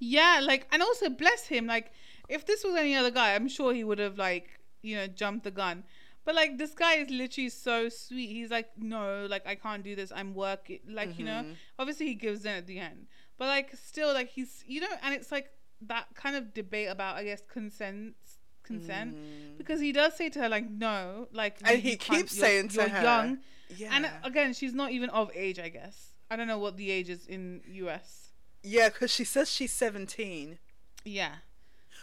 [0.00, 1.66] Yeah, like, and also bless him.
[1.66, 1.92] Like,
[2.28, 4.48] if this was any other guy, I'm sure he would have like,
[4.82, 5.84] you know, jumped the gun.
[6.24, 8.28] But like, this guy is literally so sweet.
[8.30, 10.10] He's like, no, like, I can't do this.
[10.14, 10.80] I'm working.
[10.88, 11.54] Like, you know, Mhm.
[11.78, 13.06] obviously he gives in at the end,
[13.38, 15.50] but like, still, like, he's, you know, and it's like
[15.82, 18.14] that kind of debate about, I guess, consent,
[18.62, 19.56] consent, Mm.
[19.58, 22.88] because he does say to her like, no, like, And he keeps saying to you're
[22.88, 23.38] her, young,
[23.76, 23.90] Yeah.
[23.94, 26.14] and again, she's not even of age, I guess.
[26.30, 28.19] I don't know what the age is in US.
[28.62, 30.58] Yeah, because she says she's 17.
[31.04, 31.36] Yeah.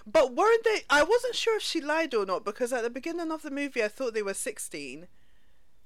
[0.06, 0.82] But weren't they?
[0.90, 3.84] I wasn't sure if she lied or not because at the beginning of the movie,
[3.84, 5.08] I thought they were 16.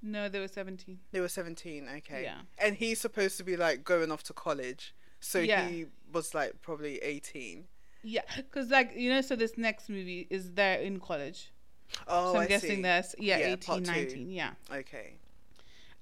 [0.04, 1.00] No, they were 17.
[1.12, 2.24] They were 17, okay.
[2.24, 2.40] Yeah.
[2.58, 4.94] And he's supposed to be like going off to college.
[5.20, 5.68] So Yeah.
[5.68, 7.66] he was like probably 18.
[8.04, 11.52] Yeah, because like you know, so this next movie is they're in college.
[12.08, 12.82] Oh, so I'm I guessing see.
[12.82, 14.52] there's yeah, Yeah, 18, 19, yeah.
[14.74, 15.14] Okay.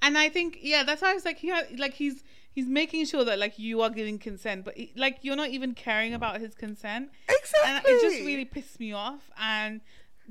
[0.01, 3.23] And I think yeah, that's how it's like he had, like he's he's making sure
[3.25, 6.53] that like you are giving consent, but he, like you're not even caring about his
[6.55, 7.71] consent, Exactly.
[7.71, 9.29] and it just really pissed me off.
[9.39, 9.81] And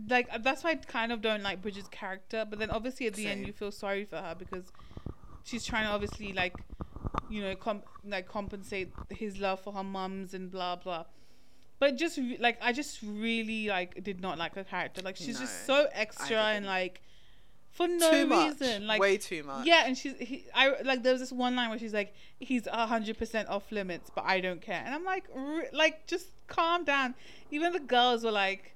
[0.09, 2.45] like that's why I kind of don't like Bridget's character.
[2.49, 4.65] But then obviously at the end you feel sorry for her because
[5.45, 6.55] she's trying to obviously like
[7.31, 11.05] you know com- like compensate his love for her mums and blah blah.
[11.81, 15.01] But just like I just really like did not like her character.
[15.03, 17.03] Like she's just so extra and like
[17.71, 18.61] for no too much.
[18.61, 18.87] reason.
[18.87, 19.67] Like Way too much.
[19.67, 22.67] yeah, and she's he, I like there was this one line where she's like, "He's
[22.67, 26.27] a hundred percent off limits, but I don't care," and I'm like, "Re- like just
[26.49, 27.15] calm down.
[27.51, 28.75] Even the girls were like,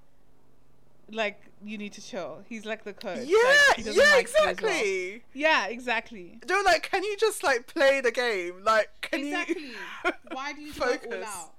[1.11, 2.43] like you need to chill.
[2.49, 3.27] He's like the coach.
[3.27, 3.37] Yeah,
[3.77, 5.23] Like, yeah, like as well." exactly.
[5.33, 6.39] Yeah, exactly.
[6.47, 8.63] They're like, can you just like play the game?
[8.65, 9.63] Like, can exactly.
[9.63, 9.75] you
[10.33, 11.25] Why do you go all focus?
[11.27, 11.53] out?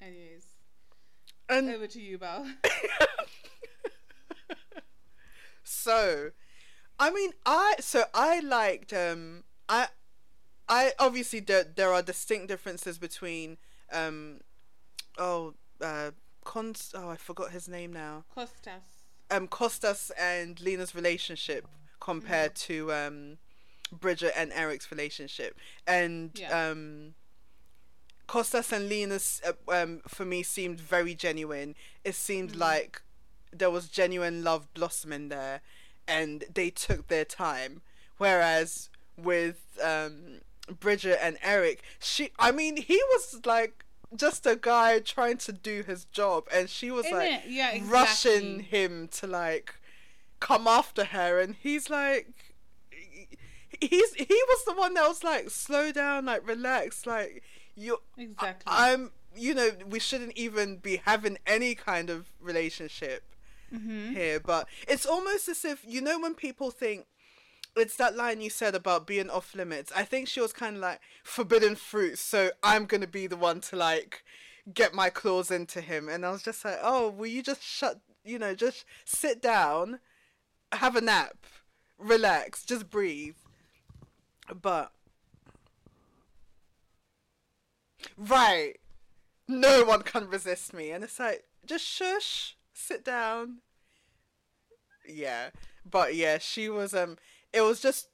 [0.00, 0.44] Anyways,
[1.48, 2.46] And over to you, Belle.
[5.66, 6.30] so,
[6.98, 9.88] I mean, I so I liked um I
[10.68, 13.58] I obviously there there are distinct differences between
[13.92, 14.40] um
[15.18, 16.10] oh uh
[16.44, 18.82] Cons oh I forgot his name now Kostos.
[19.30, 21.66] um Kostos and Lena's relationship
[22.00, 22.60] compared Mm.
[22.66, 23.38] to um
[23.92, 26.70] Bridget and Eric's relationship and Yeah.
[26.70, 27.14] um
[28.28, 32.58] Kostos and Lena's uh, um for me seemed very genuine it seemed Mhm.
[32.60, 33.02] like
[33.58, 35.60] there was genuine love blossoming there
[36.08, 37.82] and they took their time
[38.18, 40.40] whereas with um
[40.80, 43.84] Bridget and Eric she I mean he was like
[44.14, 47.42] just a guy trying to do his job and she was Isn't like?
[47.46, 47.90] Yeah, exactly.
[47.90, 49.74] rushing him to like
[50.40, 52.54] come after her and he's like
[53.80, 57.42] he's he was the one that was like slow down like relax like
[57.74, 58.64] you Exactly.
[58.66, 63.22] i'm you know we shouldn't even be having any kind of relationship
[63.72, 64.12] mm-hmm.
[64.12, 67.06] here but it's almost as if you know when people think
[67.76, 70.82] it's that line you said about being off limits i think she was kind of
[70.82, 74.22] like forbidden fruit so i'm gonna be the one to like
[74.72, 78.00] get my claws into him and i was just like oh will you just shut
[78.24, 80.00] you know just sit down
[80.72, 81.46] have a nap
[81.98, 83.36] relax just breathe
[84.60, 84.92] but
[88.16, 88.74] Right.
[89.48, 90.90] No one can resist me.
[90.90, 93.58] And it's like, just shush, sit down.
[95.08, 95.50] Yeah.
[95.88, 97.16] But yeah, she was um
[97.52, 98.08] it was just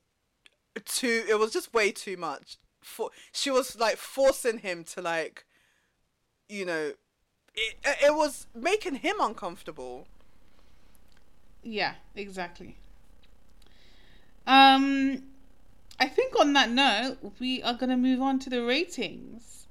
[0.84, 2.56] too it was just way too much.
[2.80, 5.44] For she was like forcing him to like
[6.48, 6.92] you know
[7.54, 10.06] it, it was making him uncomfortable.
[11.62, 12.76] Yeah, exactly.
[14.46, 15.22] Um,
[16.00, 19.66] I think on that note, we are gonna move on to the ratings.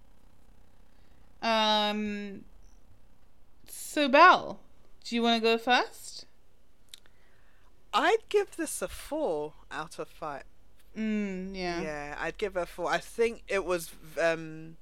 [1.41, 2.45] Um,
[3.67, 4.59] so Belle,
[5.03, 6.25] do you want to go first?
[7.93, 10.43] I'd give this a four out of five.
[10.97, 11.81] Mm, yeah.
[11.81, 12.89] Yeah, I'd give it a four.
[12.89, 13.91] I think it was
[14.21, 14.77] um,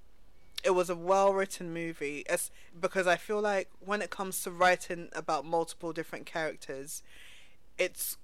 [0.63, 2.23] it was a well written movie.
[2.29, 7.01] As because I feel like when it comes to writing about multiple different characters,
[7.77, 8.17] it's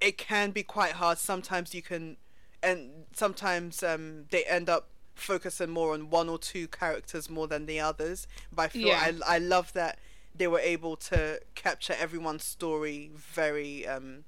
[0.00, 1.18] it can be quite hard.
[1.18, 2.16] Sometimes you can,
[2.62, 7.66] and sometimes um, they end up focusing more on one or two characters more than
[7.66, 8.28] the others.
[8.52, 9.12] But I feel Yeah.
[9.26, 9.98] I I love that
[10.38, 14.24] they were able to capture everyone's story very um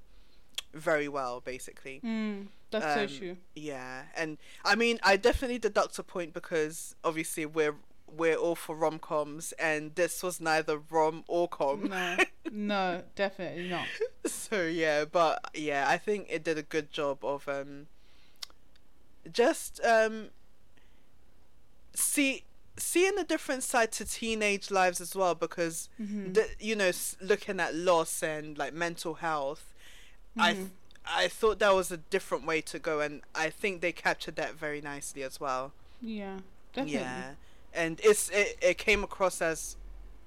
[0.73, 1.99] very well basically.
[2.03, 3.37] Mm, that's Um, so true.
[3.55, 7.75] Yeah, and I mean, I definitely deduct a point because obviously we're
[8.07, 11.87] we're all for rom coms, and this was neither rom or com.
[11.89, 12.17] No,
[12.51, 13.87] no, definitely not.
[14.25, 17.87] so yeah, but yeah, I think it did a good job of um
[19.31, 20.29] just um
[21.93, 22.43] see
[22.81, 26.33] seeing a different side to teenage lives as well because Mhm.
[26.33, 29.73] the, you know looking at loss and like mental health
[30.37, 30.67] I th-
[31.05, 34.53] I thought that was a different way to go and I think they captured that
[34.55, 35.73] very nicely as well.
[36.01, 36.39] Yeah,
[36.73, 36.99] definitely.
[36.99, 37.33] Yeah.
[37.73, 39.75] And it's it, it came across as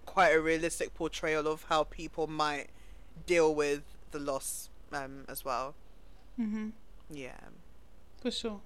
[0.04, 2.68] quite a realistic portrayal of how people might
[3.26, 5.74] deal with the loss um as well.
[6.38, 6.70] Mm-hmm.
[7.10, 7.38] Yeah.
[8.20, 8.60] For sure.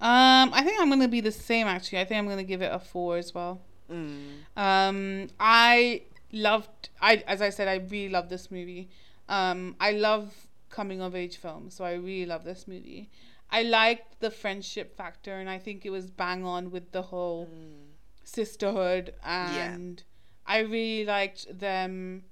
[0.00, 1.66] Um, I think I'm gonna be the same.
[1.66, 3.60] Actually, I think I'm gonna give it a four as well.
[3.90, 4.18] Mm.
[4.56, 6.90] Um, I loved.
[7.00, 8.88] I as I said, I really love this movie.
[9.28, 10.32] Um, I love
[10.70, 13.10] coming of age films, so I really love this movie.
[13.50, 17.46] I liked the friendship factor, and I think it was bang on with the whole
[17.46, 17.86] Mm.
[18.24, 20.02] sisterhood and
[20.46, 22.24] I really liked them.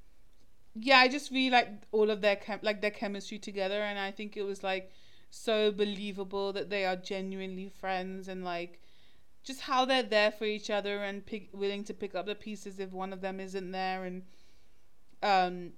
[0.75, 4.11] Yeah, I just really liked all of their chem- like their chemistry together, and I
[4.11, 4.91] think it was like
[5.37, 8.81] so believable that they are genuinely friends and like
[9.45, 12.81] just how they're there for each other and pick, willing to pick up the pieces
[12.81, 14.23] if one of them isn't there and
[15.23, 15.73] um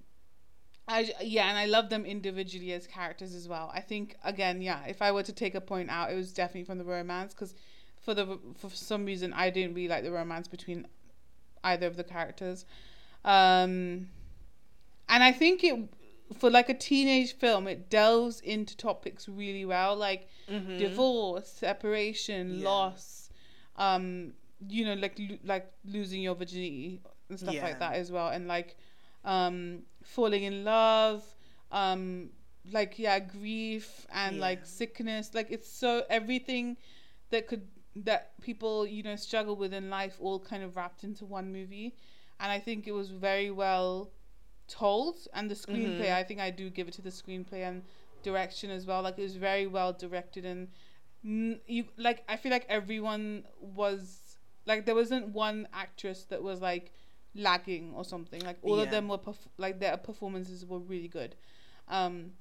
[0.87, 3.71] I yeah and I love them individually as characters as well.
[3.73, 6.63] I think again yeah if I were to take a point out it was definitely
[6.63, 7.53] from the romance because
[8.01, 10.87] for the for some reason I didn't really like the romance between
[11.63, 12.65] either of the characters.
[13.25, 14.07] Um
[15.09, 15.77] and I think it
[16.37, 20.77] for like a teenage film it delves into topics really well like Mhm.
[20.77, 22.65] divorce, separation, Yeah.
[22.69, 23.29] loss,
[23.75, 24.33] um,
[24.67, 27.63] you know, like lo- like losing your virginity and stuff Yeah.
[27.63, 28.75] like that as well, and like
[29.25, 31.23] um, falling in love,
[31.71, 32.29] um,
[32.71, 34.41] like yeah, grief and Yeah.
[34.41, 36.77] like sickness, like it's so everything
[37.29, 41.25] that could that people you know struggle with in life all kind of wrapped into
[41.25, 41.95] one movie,
[42.39, 44.11] and I think it was very well
[44.69, 46.13] told and the screenplay Mhm.
[46.21, 47.83] i think i do give it to the screenplay and
[48.23, 50.67] direction as well like it was very well directed and
[51.25, 56.61] mm, you like i feel like everyone was like there wasn't one actress that was
[56.61, 56.91] like
[57.35, 61.35] lagging or something like all of them were perf- like their performances were really good
[61.87, 62.31] um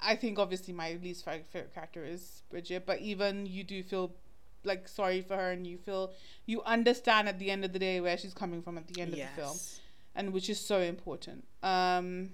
[0.00, 4.14] i think obviously my least favorite character is bridget but even you do feel
[4.64, 6.12] like sorry for her and you feel
[6.46, 9.12] you understand at the end of the day where she's coming from at the end
[9.12, 9.80] of the film Yes.
[10.14, 11.44] And which is so important.
[11.62, 12.30] Um,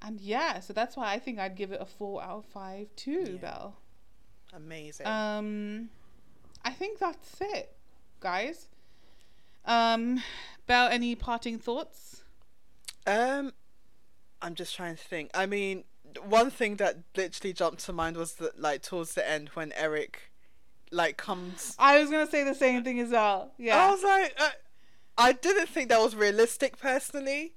[0.00, 2.88] and yeah, so that's why I think I'd give it a four out of five
[2.96, 3.38] too, Yeah.
[3.40, 3.76] Belle.
[4.54, 5.06] Amazing.
[5.06, 5.88] Um,
[6.64, 7.74] I think that's it,
[8.20, 8.66] guys.
[9.64, 10.22] Um,
[10.66, 12.24] Belle, any parting thoughts?
[13.06, 13.52] Um,
[14.40, 15.30] I'm just trying to think.
[15.34, 15.84] I mean,
[16.28, 20.30] one thing that literally jumped to mind was that, like, towards the end when Eric,
[20.90, 21.74] like, comes.
[21.78, 23.52] I was gonna say the same thing as well.
[23.56, 23.76] Yeah.
[23.86, 24.50] I was like, uh,
[25.16, 27.52] I didn't think that was realistic personally.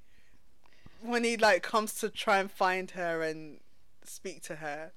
[1.01, 3.59] When he like comes to try and find her and
[4.03, 4.91] speak to her,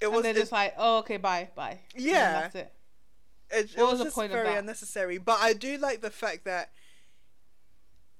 [0.00, 1.80] it and was they're just like, oh, okay, bye, bye.
[1.94, 2.32] And Yeah.
[2.32, 2.72] that's it.
[3.50, 5.18] it, it was was just very unnecessary.
[5.18, 6.70] But I do like the fact that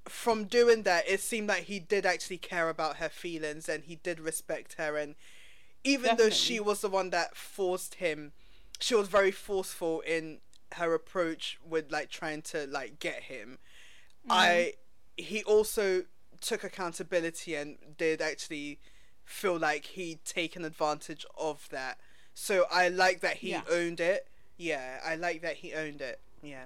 [0.08, 3.96] from doing that, it seemed like he did actually care about her feelings and he
[3.96, 4.96] did respect her.
[4.96, 5.16] And
[5.84, 8.32] even though she was the one that forced him,
[8.78, 10.38] she was very forceful in
[10.76, 13.58] her approach with like trying to like get him.
[14.28, 14.74] I
[15.16, 16.04] he also
[16.40, 18.78] took accountability and did actually
[19.24, 21.98] feel like he'd taken advantage of that.
[22.34, 23.62] So I like that he Yeah.
[23.70, 24.28] owned it
[24.58, 26.18] Yeah, I like that he owned it.
[26.42, 26.64] Yeah.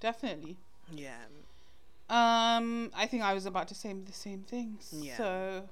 [0.00, 0.56] Definitely.
[0.92, 1.24] Yeah.
[2.08, 4.78] Um, I think I was about to say the same thing.
[4.92, 5.16] Yeah.
[5.16, 5.68] So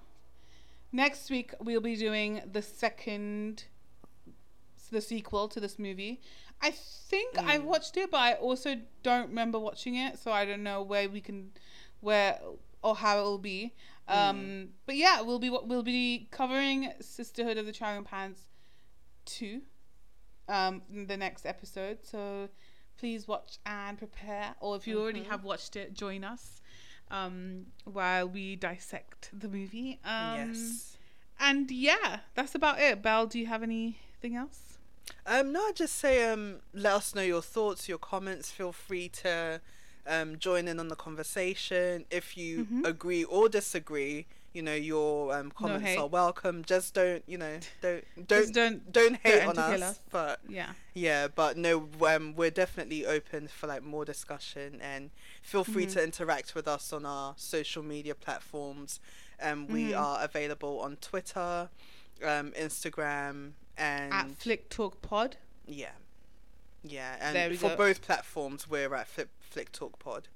[0.93, 3.65] next week we'll be doing the second,
[4.91, 6.21] the sequel to this movie.
[6.61, 7.65] I think I Mm.
[7.65, 11.21] watched it, but I also don't remember watching it, so I don't know where we
[11.21, 11.53] can,
[12.01, 12.41] where
[12.83, 13.75] or how it will be.
[14.09, 18.43] Um, but yeah, we'll be we'll be covering Sisterhood of the Traveling Pants
[19.25, 19.63] two,
[20.49, 21.99] um, in the next episode.
[22.05, 22.49] So
[22.99, 25.27] please watch and prepare, or if you already Mhm.
[25.27, 26.61] have watched it, join us
[27.11, 30.01] um, while we dissect the movie.
[30.05, 30.97] Um, yes.
[31.39, 33.03] And yeah, that's about it.
[33.03, 34.66] Belle, do you have anything else?
[35.27, 38.51] Um, no, just say um, let us know your thoughts, your comments.
[38.51, 39.61] Feel free to
[40.07, 42.05] um, join in on the conversation.
[42.11, 42.85] If you Mhm.
[42.87, 45.99] agree or disagree, you know your um, comments hate.
[45.99, 46.65] are welcome.
[46.65, 48.93] Just don't, you know, don't don't don't.
[48.93, 49.83] don't hate threaten on us.
[49.83, 50.01] us.
[50.11, 50.73] But Yeah.
[50.95, 55.11] yeah, but no, um, we're definitely open for like more discussion and
[55.43, 55.93] feel free Mhm.
[55.93, 59.01] to interact with us on our social media platforms.
[59.43, 59.99] Um, we Mhm.
[60.01, 61.69] are available on Twitter,
[62.23, 65.37] um, Instagram, and At Flick Talk Pod.
[65.67, 65.91] yeah.
[66.89, 67.77] Yeah, and for go.
[67.77, 70.29] both platforms, we're at Flip, Flick Talk Pod.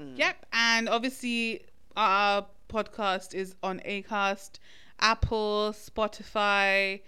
[0.00, 0.16] Mm.
[0.16, 0.46] Yep.
[0.54, 1.66] And obviously,
[1.98, 4.52] our podcast is on Acast,
[5.00, 7.02] Apple, Spotify,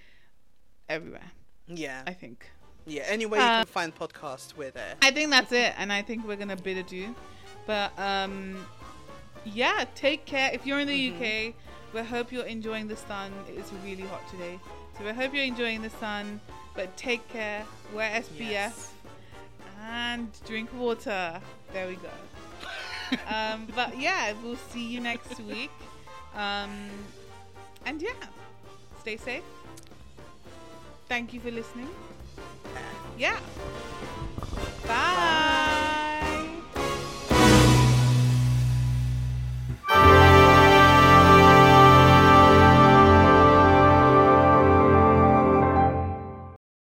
[0.89, 1.31] everywhere.
[1.67, 2.51] Yeah, I think.
[2.87, 3.05] yeah.
[3.07, 4.97] Anywhere you Uh, can find podcasts, we're there.
[5.01, 7.15] I think that's it, and I think we're gonna bid adieu.
[7.67, 8.67] But um,
[9.47, 10.51] yeah, take care.
[10.53, 11.15] If you're in the Mhm.
[11.51, 11.55] UK,
[11.95, 13.33] we hope you're enjoying the sun.
[13.49, 14.59] It's really hot today,
[14.99, 16.41] so we hope you're enjoying the sun.
[16.75, 17.65] But take care.
[17.95, 18.93] Wear SPF Yes.
[19.89, 21.41] and drink water.
[21.73, 22.11] There we go.
[23.35, 25.71] um, but yeah, we'll see you next week.
[26.37, 26.89] Um,
[27.87, 28.11] and yeah,
[29.01, 29.43] stay safe.
[31.09, 31.89] Thank you for listening.
[33.19, 33.39] Yeah.